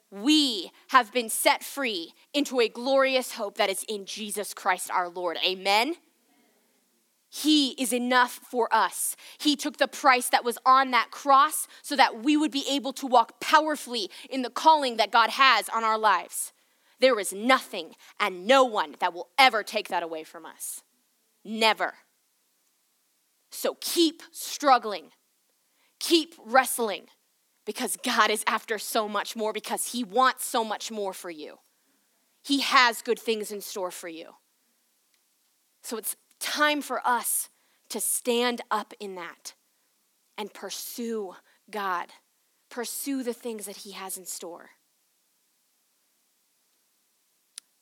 We 0.10 0.72
have 0.90 1.12
been 1.12 1.30
set 1.30 1.64
free 1.64 2.14
into 2.34 2.62
a 2.62 2.70
glorious 2.70 3.34
hope 3.34 3.58
that 3.58 3.70
is 3.70 3.84
in 3.90 4.06
Jesus 4.06 4.54
Christ 4.54 4.90
our 4.90 5.10
Lord. 5.10 5.38
Amen. 5.46 5.96
He 7.30 7.72
is 7.72 7.92
enough 7.92 8.40
for 8.50 8.74
us. 8.74 9.18
He 9.38 9.56
took 9.56 9.78
the 9.78 9.88
price 9.88 10.30
that 10.30 10.46
was 10.46 10.58
on 10.66 10.92
that 10.92 11.12
cross 11.12 11.68
so 11.82 11.96
that 11.98 12.24
we 12.24 12.38
would 12.38 12.52
be 12.52 12.64
able 12.70 12.94
to 12.94 13.06
walk 13.06 13.42
powerfully 13.42 14.10
in 14.30 14.44
the 14.44 14.50
calling 14.50 14.98
that 14.98 15.12
God 15.12 15.32
has 15.32 15.68
on 15.70 15.84
our 15.84 15.98
lives. 15.98 16.54
There 17.00 17.20
is 17.20 17.34
nothing 17.34 17.96
and 18.20 18.48
no 18.48 18.64
one 18.64 18.96
that 19.00 19.14
will 19.14 19.28
ever 19.38 19.62
take 19.62 19.90
that 19.90 20.04
away 20.04 20.24
from 20.24 20.46
us. 20.46 20.84
Never. 21.44 21.96
So 23.52 23.78
keep 23.80 24.24
struggling, 24.32 25.12
keep 26.00 26.34
wrestling, 26.46 27.08
because 27.68 27.98
God 27.98 28.32
is 28.32 28.46
after 28.48 28.80
so 28.80 29.10
much 29.10 29.36
more, 29.36 29.52
because 29.52 29.92
He 29.92 30.04
wants 30.04 30.46
so 30.46 30.64
much 30.64 30.90
more 30.90 31.14
for 31.14 31.30
you. 31.30 31.60
He 32.42 32.62
has 32.62 33.02
good 33.02 33.20
things 33.20 33.52
in 33.52 33.60
store 33.60 33.92
for 33.92 34.08
you. 34.08 34.36
So 35.84 35.98
it's 35.98 36.16
time 36.40 36.82
for 36.82 37.06
us 37.06 37.50
to 37.90 38.00
stand 38.00 38.62
up 38.72 38.94
in 39.02 39.16
that 39.16 39.54
and 40.38 40.54
pursue 40.54 41.36
God, 41.70 42.08
pursue 42.70 43.22
the 43.22 43.34
things 43.34 43.66
that 43.66 43.78
He 43.78 43.92
has 43.92 44.18
in 44.18 44.26
store. 44.26 44.70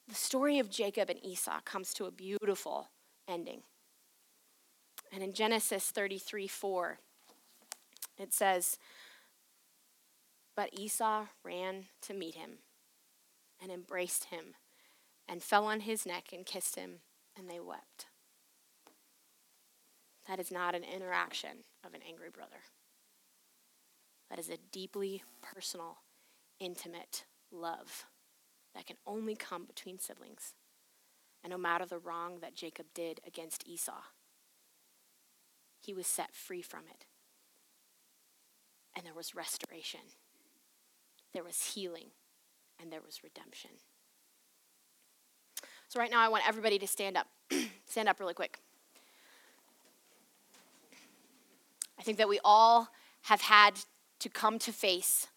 The 0.08 0.16
story 0.16 0.58
of 0.58 0.72
Jacob 0.72 1.12
and 1.12 1.24
Esau 1.24 1.60
comes 1.64 1.94
to 1.94 2.06
a 2.06 2.12
beautiful 2.12 2.90
ending. 3.28 3.62
And 5.14 5.22
in 5.22 5.34
Genesis 5.34 5.92
33 5.92 6.48
4, 6.48 6.98
it 8.18 8.34
says, 8.34 8.80
But 10.56 10.70
Esau 10.74 11.26
ran 11.44 11.86
to 12.04 12.14
meet 12.14 12.36
him 12.36 12.60
and 13.62 13.72
embraced 13.72 14.26
him 14.26 14.56
and 15.28 15.44
fell 15.44 15.66
on 15.66 15.82
his 15.82 16.06
neck 16.06 16.30
and 16.32 16.46
kissed 16.46 16.76
him, 16.76 17.00
and 17.38 17.50
they 17.50 17.60
wept. 17.60 18.06
That 20.28 20.40
is 20.40 20.52
not 20.52 20.76
an 20.76 20.84
interaction 20.84 21.66
of 21.86 21.94
an 21.94 22.02
angry 22.08 22.30
brother. 22.30 22.64
That 24.30 24.40
is 24.40 24.50
a 24.50 24.58
deeply 24.72 25.24
personal, 25.42 25.98
intimate 26.60 27.26
love 27.52 28.06
that 28.74 28.86
can 28.86 28.98
only 29.06 29.36
come 29.36 29.66
between 29.66 30.00
siblings. 30.00 30.54
And 31.44 31.52
no 31.52 31.58
matter 31.58 31.86
the 31.86 32.00
wrong 32.00 32.40
that 32.42 32.56
Jacob 32.56 32.88
did 32.94 33.20
against 33.26 33.68
Esau, 33.68 34.02
he 35.80 35.94
was 35.94 36.08
set 36.08 36.34
free 36.34 36.64
from 36.64 36.86
it. 36.90 37.06
And 38.96 39.06
there 39.06 39.14
was 39.14 39.36
restoration, 39.36 40.00
there 41.36 41.44
was 41.44 41.74
healing, 41.74 42.08
and 42.82 42.92
there 42.92 43.02
was 43.06 43.24
redemption. 43.24 43.72
So, 45.90 46.00
right 46.00 46.10
now, 46.10 46.22
I 46.22 46.30
want 46.30 46.48
everybody 46.48 46.80
to 46.80 46.88
stand 46.88 47.18
up. 47.18 47.28
stand 47.86 48.10
up 48.10 48.20
really 48.20 48.34
quick. 48.34 48.60
I 52.00 52.04
think 52.04 52.18
that 52.18 52.30
we 52.30 52.40
all 52.44 52.90
have 53.24 53.42
had 53.42 53.80
to 54.20 54.30
come 54.30 54.60
to 54.60 54.72
face 54.72 55.28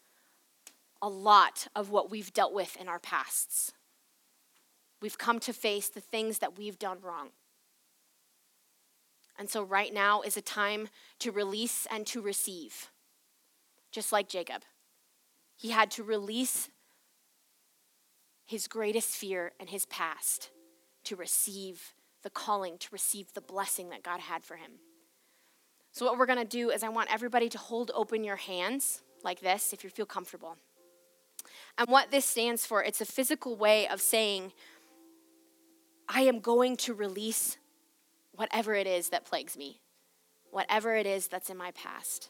a 1.01 1.09
lot 1.09 1.67
of 1.75 1.89
what 1.89 2.11
we've 2.11 2.33
dealt 2.33 2.53
with 2.53 2.75
in 2.77 2.87
our 2.87 2.99
pasts. 2.99 3.71
We've 5.01 5.17
come 5.17 5.39
to 5.41 5.53
face 5.53 5.87
the 5.87 6.01
things 6.01 6.39
that 6.39 6.57
we've 6.57 6.77
done 6.77 6.97
wrong. 7.01 7.29
And 9.37 9.49
so, 9.49 9.63
right 9.63 9.93
now 9.93 10.21
is 10.21 10.35
a 10.35 10.41
time 10.41 10.89
to 11.19 11.31
release 11.31 11.87
and 11.91 12.05
to 12.07 12.21
receive, 12.21 12.89
just 13.91 14.11
like 14.11 14.27
Jacob. 14.27 14.63
He 15.59 15.71
had 15.71 15.91
to 15.91 16.03
release 16.03 16.69
his 18.45 18.69
greatest 18.69 19.09
fear 19.09 19.51
and 19.59 19.69
his 19.69 19.85
past 19.87 20.51
to 21.03 21.17
receive 21.17 21.93
the 22.23 22.29
calling, 22.29 22.77
to 22.77 22.87
receive 22.93 23.33
the 23.33 23.41
blessing 23.41 23.89
that 23.89 24.01
God 24.01 24.21
had 24.21 24.45
for 24.45 24.55
him. 24.55 24.71
So, 25.91 26.05
what 26.05 26.17
we're 26.17 26.27
going 26.27 26.39
to 26.39 26.45
do 26.45 26.69
is, 26.69 26.81
I 26.81 26.87
want 26.87 27.13
everybody 27.13 27.49
to 27.49 27.57
hold 27.57 27.91
open 27.93 28.23
your 28.23 28.37
hands 28.37 29.01
like 29.21 29.41
this 29.41 29.73
if 29.73 29.83
you 29.83 29.89
feel 29.89 30.05
comfortable. 30.05 30.55
And 31.77 31.89
what 31.89 32.09
this 32.09 32.23
stands 32.23 32.65
for, 32.65 32.81
it's 32.81 33.01
a 33.01 33.05
physical 33.05 33.57
way 33.57 33.85
of 33.85 33.99
saying, 33.99 34.53
I 36.07 36.21
am 36.21 36.39
going 36.39 36.77
to 36.77 36.93
release 36.93 37.57
whatever 38.31 38.75
it 38.75 38.87
is 38.87 39.09
that 39.09 39.25
plagues 39.25 39.57
me, 39.57 39.81
whatever 40.51 40.95
it 40.95 41.05
is 41.05 41.27
that's 41.27 41.49
in 41.49 41.57
my 41.57 41.71
past. 41.71 42.29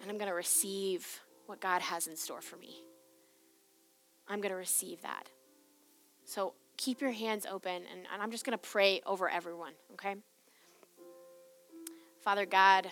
And 0.00 0.10
I'm 0.10 0.16
going 0.16 0.30
to 0.30 0.34
receive 0.34 1.20
what 1.50 1.60
God 1.60 1.82
has 1.82 2.06
in 2.06 2.16
store 2.16 2.40
for 2.40 2.56
me. 2.56 2.76
I'm 4.28 4.40
going 4.40 4.52
to 4.52 4.56
receive 4.56 5.02
that. 5.02 5.28
So 6.24 6.54
keep 6.76 7.00
your 7.00 7.10
hands 7.10 7.44
open, 7.44 7.82
and, 7.92 8.06
and 8.12 8.22
I'm 8.22 8.30
just 8.30 8.46
going 8.46 8.56
to 8.56 8.70
pray 8.70 9.02
over 9.04 9.28
everyone, 9.28 9.72
okay? 9.94 10.14
Father 12.22 12.46
God, 12.46 12.88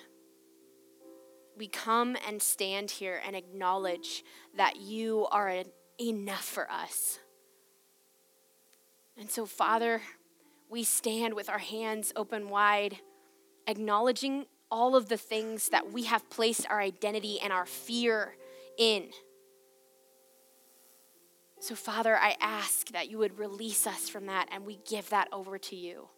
we 1.57 1.69
come 1.69 2.17
and 2.27 2.43
stand 2.43 2.91
here 2.91 3.23
and 3.25 3.37
acknowledge 3.37 4.25
that 4.57 4.77
you 4.77 5.29
are 5.31 5.63
enough 6.01 6.45
for 6.45 6.69
us. 6.71 7.21
And 9.17 9.31
so, 9.31 9.47
Father, 9.47 10.03
we 10.69 10.83
stand 10.83 11.35
with 11.35 11.49
our 11.49 11.59
hands 11.59 12.13
open 12.17 12.49
wide, 12.49 12.99
acknowledging 13.69 14.47
all 14.71 14.97
of 14.97 15.09
the 15.09 15.17
things 15.17 15.69
that 15.69 15.93
we 15.93 16.05
have 16.05 16.29
placed 16.29 16.67
our 16.69 16.81
identity 16.81 17.39
and 17.41 17.53
our 17.53 17.67
fear 17.67 18.35
in. 18.79 19.11
So, 21.61 21.75
Father, 21.75 22.17
I 22.17 22.37
ask 22.41 22.89
that 22.93 23.11
you 23.11 23.19
would 23.19 23.39
release 23.39 23.87
us 23.87 24.09
from 24.09 24.27
that 24.27 24.49
and 24.53 24.65
we 24.65 24.79
give 24.89 25.11
that 25.11 25.29
over 25.33 25.59
to 25.59 25.77
you. 25.77 26.09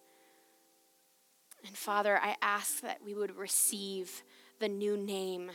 And 1.65 1.75
Father, 1.75 2.17
I 2.17 2.35
ask 2.41 2.81
that 2.81 2.99
we 3.03 3.13
would 3.13 3.35
receive 3.35 4.23
the 4.59 4.69
new 4.69 4.97
name, 4.97 5.51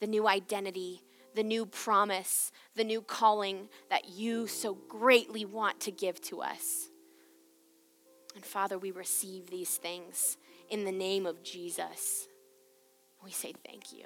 the 0.00 0.06
new 0.06 0.26
identity, 0.26 1.02
the 1.34 1.42
new 1.42 1.66
promise, 1.66 2.50
the 2.74 2.84
new 2.84 3.02
calling 3.02 3.68
that 3.90 4.08
you 4.08 4.46
so 4.46 4.74
greatly 4.88 5.44
want 5.44 5.80
to 5.80 5.90
give 5.90 6.20
to 6.22 6.40
us. 6.40 6.88
And 8.34 8.44
Father, 8.44 8.78
we 8.78 8.90
receive 8.90 9.50
these 9.50 9.76
things 9.76 10.36
in 10.68 10.84
the 10.84 10.92
name 10.92 11.26
of 11.26 11.42
Jesus. 11.42 12.28
We 13.24 13.30
say 13.30 13.54
thank 13.66 13.92
you. 13.92 14.04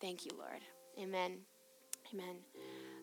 Thank 0.00 0.24
you, 0.24 0.32
Lord. 0.38 0.60
Amen. 0.98 1.38
Amen. 2.12 2.36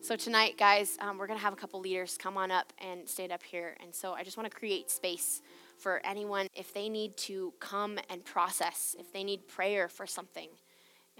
So, 0.02 0.16
tonight, 0.16 0.56
guys, 0.56 0.96
um, 1.00 1.18
we're 1.18 1.26
going 1.26 1.38
to 1.38 1.44
have 1.44 1.52
a 1.52 1.56
couple 1.56 1.80
leaders 1.80 2.16
come 2.16 2.36
on 2.36 2.50
up 2.50 2.72
and 2.78 3.08
stand 3.08 3.32
up 3.32 3.42
here. 3.42 3.76
And 3.82 3.94
so, 3.94 4.12
I 4.12 4.22
just 4.22 4.36
want 4.36 4.50
to 4.50 4.56
create 4.56 4.90
space 4.90 5.42
for 5.76 6.00
anyone 6.04 6.46
if 6.54 6.72
they 6.72 6.88
need 6.88 7.16
to 7.18 7.52
come 7.60 7.98
and 8.08 8.24
process, 8.24 8.96
if 8.98 9.12
they 9.12 9.24
need 9.24 9.46
prayer 9.48 9.88
for 9.88 10.06
something 10.06 10.48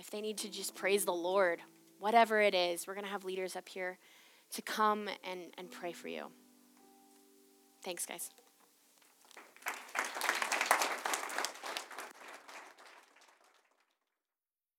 if 0.01 0.11
they 0.11 0.23
need 0.23 0.39
to 0.39 0.51
just 0.51 0.75
praise 0.75 1.05
the 1.05 1.13
Lord, 1.13 1.61
whatever 1.99 2.41
it 2.41 2.55
is, 2.55 2.87
we're 2.87 2.95
going 2.95 3.05
to 3.05 3.11
have 3.11 3.25
leaders 3.25 3.55
up 3.55 3.69
here 3.69 3.99
to 4.53 4.63
come 4.63 5.09
and, 5.31 5.41
and 5.59 5.71
pray 5.71 5.93
for 5.93 6.09
you. 6.09 6.29
Thanks, 7.85 8.07
guys. 8.07 8.31